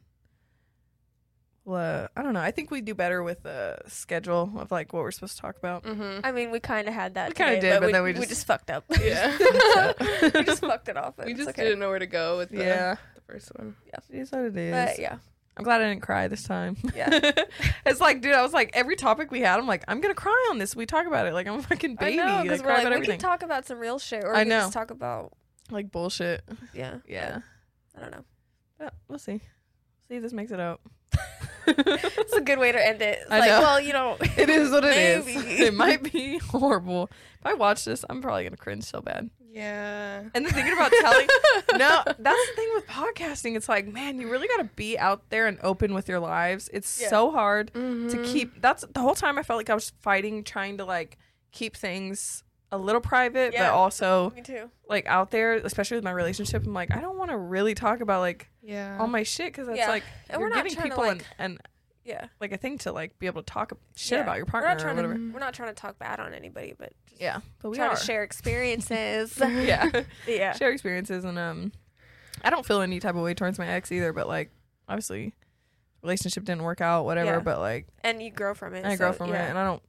[1.64, 2.40] well, uh, I don't know.
[2.40, 5.56] I think we do better with the schedule of like what we're supposed to talk
[5.56, 5.82] about.
[5.82, 6.20] Mm-hmm.
[6.24, 7.30] I mean, we kind of had that.
[7.30, 8.84] We kinda did, but we, then we we just- just fucked up.
[9.00, 9.36] Yeah.
[10.34, 11.14] we just fucked it off.
[11.24, 11.64] we just okay.
[11.64, 13.74] didn't know where to go with the, Yeah, the first one.
[13.86, 14.72] Yeah, it is what it is.
[14.72, 15.16] But yeah,
[15.56, 16.76] I'm glad I didn't cry this time.
[16.94, 17.08] Yeah.
[17.86, 20.48] it's like, dude, I was like, every topic we had, I'm like, I'm gonna cry
[20.50, 20.76] on this.
[20.76, 22.20] We talk about it like I'm a fucking baby.
[22.20, 23.18] I know like, because cry we're like we everything.
[23.18, 25.32] can talk about some real shit, or I we can just talk about
[25.70, 26.42] like bullshit.
[26.74, 27.40] yeah, Yeah.
[27.96, 28.24] I don't know.
[28.78, 29.40] But we'll see.
[30.08, 30.80] See if this makes it out.
[31.68, 33.18] It's a good way to end it.
[33.22, 33.60] It's I like, know.
[33.60, 35.26] well, you know, It is what it is.
[35.26, 35.64] Maybe.
[35.64, 37.10] It might be horrible.
[37.40, 39.30] If I watch this, I'm probably gonna cringe so bad.
[39.56, 40.22] Yeah.
[40.34, 41.26] And then thinking about telling,
[41.78, 43.56] no, that's the thing with podcasting.
[43.56, 46.68] It's like, man, you really got to be out there and open with your lives.
[46.72, 47.08] It's Yeah.
[47.08, 48.08] so hard Mm-hmm.
[48.08, 48.60] to keep.
[48.60, 51.16] That's the whole time I felt like I was fighting, trying to like
[51.52, 53.70] keep things a little private, Yeah.
[53.70, 54.70] but also me too.
[54.88, 56.66] like out there, especially with my relationship.
[56.66, 58.98] I'm like, I don't want to really talk about like Yeah.
[59.00, 59.88] all my shit because it's Yeah.
[59.88, 61.58] like And you're we're not giving trying to, people like- an, an
[62.06, 64.22] Yeah, like a thing to like be able to talk shit Yeah.
[64.22, 65.14] about your we're partner not or whatever.
[65.14, 67.90] to we're not trying to talk bad on anybody, but just Yeah, but we trying
[67.90, 69.36] are to share experiences.
[69.40, 69.90] yeah,
[70.28, 71.72] yeah, share experiences and um,
[72.42, 74.12] I don't feel any type of way towards my ex either.
[74.12, 74.50] But like,
[74.88, 75.34] obviously,
[76.02, 77.32] relationship didn't work out, whatever.
[77.32, 77.40] Yeah.
[77.40, 78.84] But like, and you grow from it.
[78.84, 79.46] I grow from yeah.
[79.46, 79.82] it, and I don't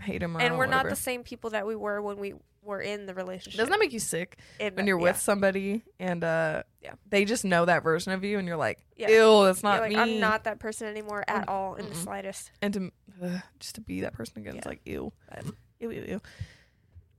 [0.00, 0.36] hate him.
[0.36, 3.14] Or and we're not the same people that we were when we were in the
[3.14, 3.58] relationship.
[3.58, 5.02] Doesn't that make you sick It- when you're yeah.
[5.02, 6.92] with somebody and uh, Yeah.
[7.08, 9.08] they just know that version of you, and you're like, Yeah.
[9.10, 9.96] ew, that's You're not like, me.
[9.96, 12.02] I'm not that person anymore at all in the mm-mm.
[12.04, 12.52] slightest.
[12.62, 12.92] and to
[13.22, 15.44] uh, just to be that person again, it's like ew, But-
[15.80, 16.20] ew, ew, ew.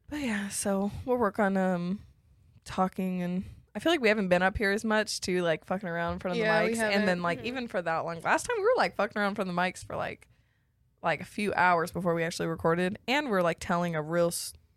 [0.10, 2.00] But yeah, so we'll work on um
[2.66, 3.44] talking, and
[3.76, 6.20] I feel like we haven't been up here as much to like fucking around in
[6.20, 7.46] front of Yeah, the mics, and then like Mhm.
[7.46, 8.22] even for that long.
[8.22, 10.28] Last time we were like fucking around in front of the mics for like
[11.02, 14.32] like a few hours before we actually recorded, and we're like telling a real.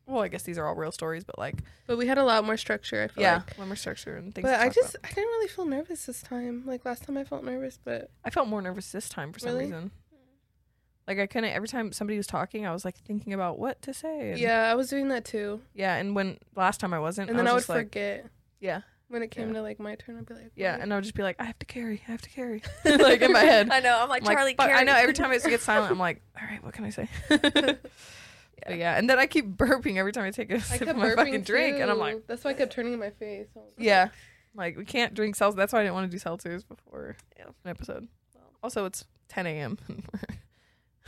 [0.07, 2.25] S- well, I guess these are all real stories, but like But we had a
[2.25, 3.03] lot more structure.
[3.03, 3.67] I feel yeah, like.
[3.67, 4.45] more structure and things.
[4.45, 5.11] But to I just about.
[5.11, 6.63] I didn't really feel nervous this time.
[6.67, 9.51] Like last time I felt nervous, but I felt more nervous this time for some
[9.53, 9.65] Really?
[9.67, 9.91] reason.
[11.09, 11.51] Like I couldn't.
[11.51, 14.31] Every time somebody was talking, I was like thinking about what to say.
[14.33, 15.61] And, yeah, I was doing that too.
[15.75, 15.95] yeah.
[15.97, 18.27] And when last time I wasn't, And I then I, would was just like, forget
[18.59, 19.55] yeah, when it came Yeah.
[19.55, 20.17] to like my turn.
[20.19, 22.11] I'd be like, yeah, and I would just be like, I have to carry, I
[22.11, 23.69] have to carry, like in my head.
[23.71, 24.01] I know.
[24.03, 24.55] I'm like I'm like, Charleigh.
[24.57, 26.91] fuck, I know every time I get silent, I'm like, all right, what can I
[26.91, 27.09] say?
[28.69, 28.75] Yeah.
[28.75, 31.43] yeah, and then I keep burping every time I take a sip of my fucking
[31.43, 33.47] drink, and I'm like, that's why I kept turning in my face.
[33.57, 34.09] I was like, yeah,
[34.55, 35.57] like we can't drink seltzer.
[35.57, 37.47] That's why I didn't want to do seltzers before Yeah.
[37.65, 38.09] an episode.
[38.35, 38.45] Well.
[38.63, 39.79] Also, it's 10 a.m.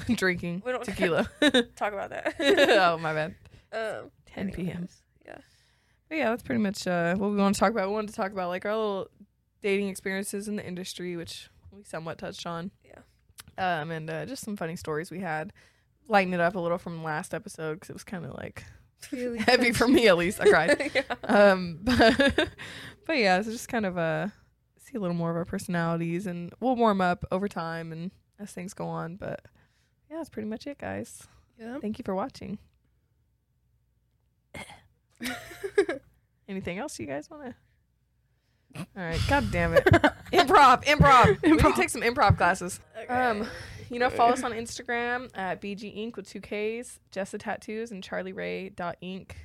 [0.14, 1.28] Drinking We don't- tequila.
[1.76, 2.34] talk about that.
[2.40, 3.34] oh my bad.
[3.72, 4.88] Um, 10 p.m.
[5.26, 5.38] Yeah.
[6.08, 7.88] But yeah, that's pretty much uh, what we want to talk about.
[7.88, 9.08] We wanted to talk about like our little
[9.60, 12.70] dating experiences in the industry, which we somewhat touched on.
[12.84, 13.00] Yeah.
[13.80, 15.52] Um, and uh, just some funny stories we had.
[16.08, 18.64] Lighten it up a little from last episode because it was kind of like
[19.12, 20.40] Really heavy for me at least.
[20.40, 20.90] I cried.
[20.94, 21.02] yeah.
[21.24, 22.48] um, but,
[23.06, 24.28] but yeah, so just kind of uh,
[24.78, 28.52] see a little more of our personalities, and we'll warm up over time and as
[28.52, 29.16] things go on.
[29.16, 29.42] But
[30.10, 31.26] yeah, that's pretty much it, guys.
[31.58, 31.78] Yeah.
[31.80, 32.58] Thank you for watching.
[36.48, 37.54] Anything else you guys want to?
[38.96, 39.84] All right, god damn it.
[39.84, 40.84] improv, improv.
[40.84, 41.42] improv.
[41.42, 42.80] We need to take some improv classes.
[43.02, 43.12] Okay.
[43.12, 43.46] Um,
[43.90, 48.02] you know, follow us on Instagram at BG Ink with two Ks, Jessa Tattoos and
[48.02, 49.36] Charleigh Rae dot Ink.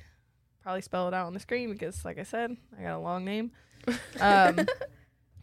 [0.62, 3.24] probably spell it out on the screen because, like I said, I got a long
[3.24, 3.52] name.
[4.20, 4.68] Um, it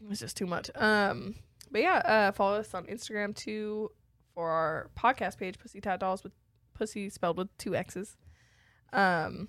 [0.07, 0.69] was just too much.
[0.75, 1.35] Um,
[1.71, 3.91] but yeah, uh, follow us on Instagram too
[4.33, 6.33] for our podcast page, Pussy Tat Dolls with
[6.73, 8.17] pussy spelled with two X's.
[8.93, 9.47] Um,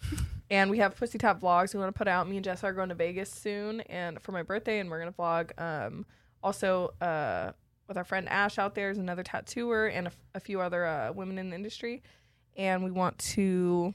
[0.50, 2.28] and we have Pussy Tat vlogs we want to put out.
[2.28, 5.12] Me and Jess are going to Vegas soon, and for my birthday, and we're gonna
[5.12, 5.50] vlog.
[5.60, 6.06] Um,
[6.42, 7.52] also, uh,
[7.88, 11.38] with our friend Ash out there is another tattooer and a few other uh, women
[11.38, 12.02] in the industry,
[12.56, 13.94] and we want to,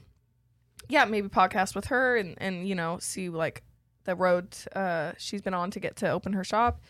[0.88, 3.62] yeah, maybe podcast with her and and you know see like
[4.04, 6.80] the road uh, she's been on to get to open her shop.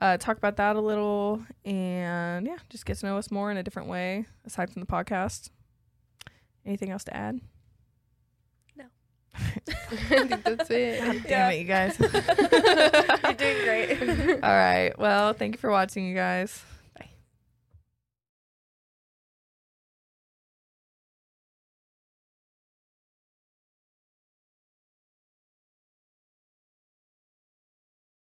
[0.00, 3.56] Uh, talk about that a little and yeah, just get to know us more in
[3.56, 5.50] a different way aside from the podcast.
[6.64, 7.40] Anything else to add?
[9.66, 11.00] I think that's it.
[11.04, 11.98] God damn it, you guys.
[12.00, 14.32] You're doing great.
[14.42, 14.92] All right.
[14.98, 16.62] Well, thank you for watching, you guys.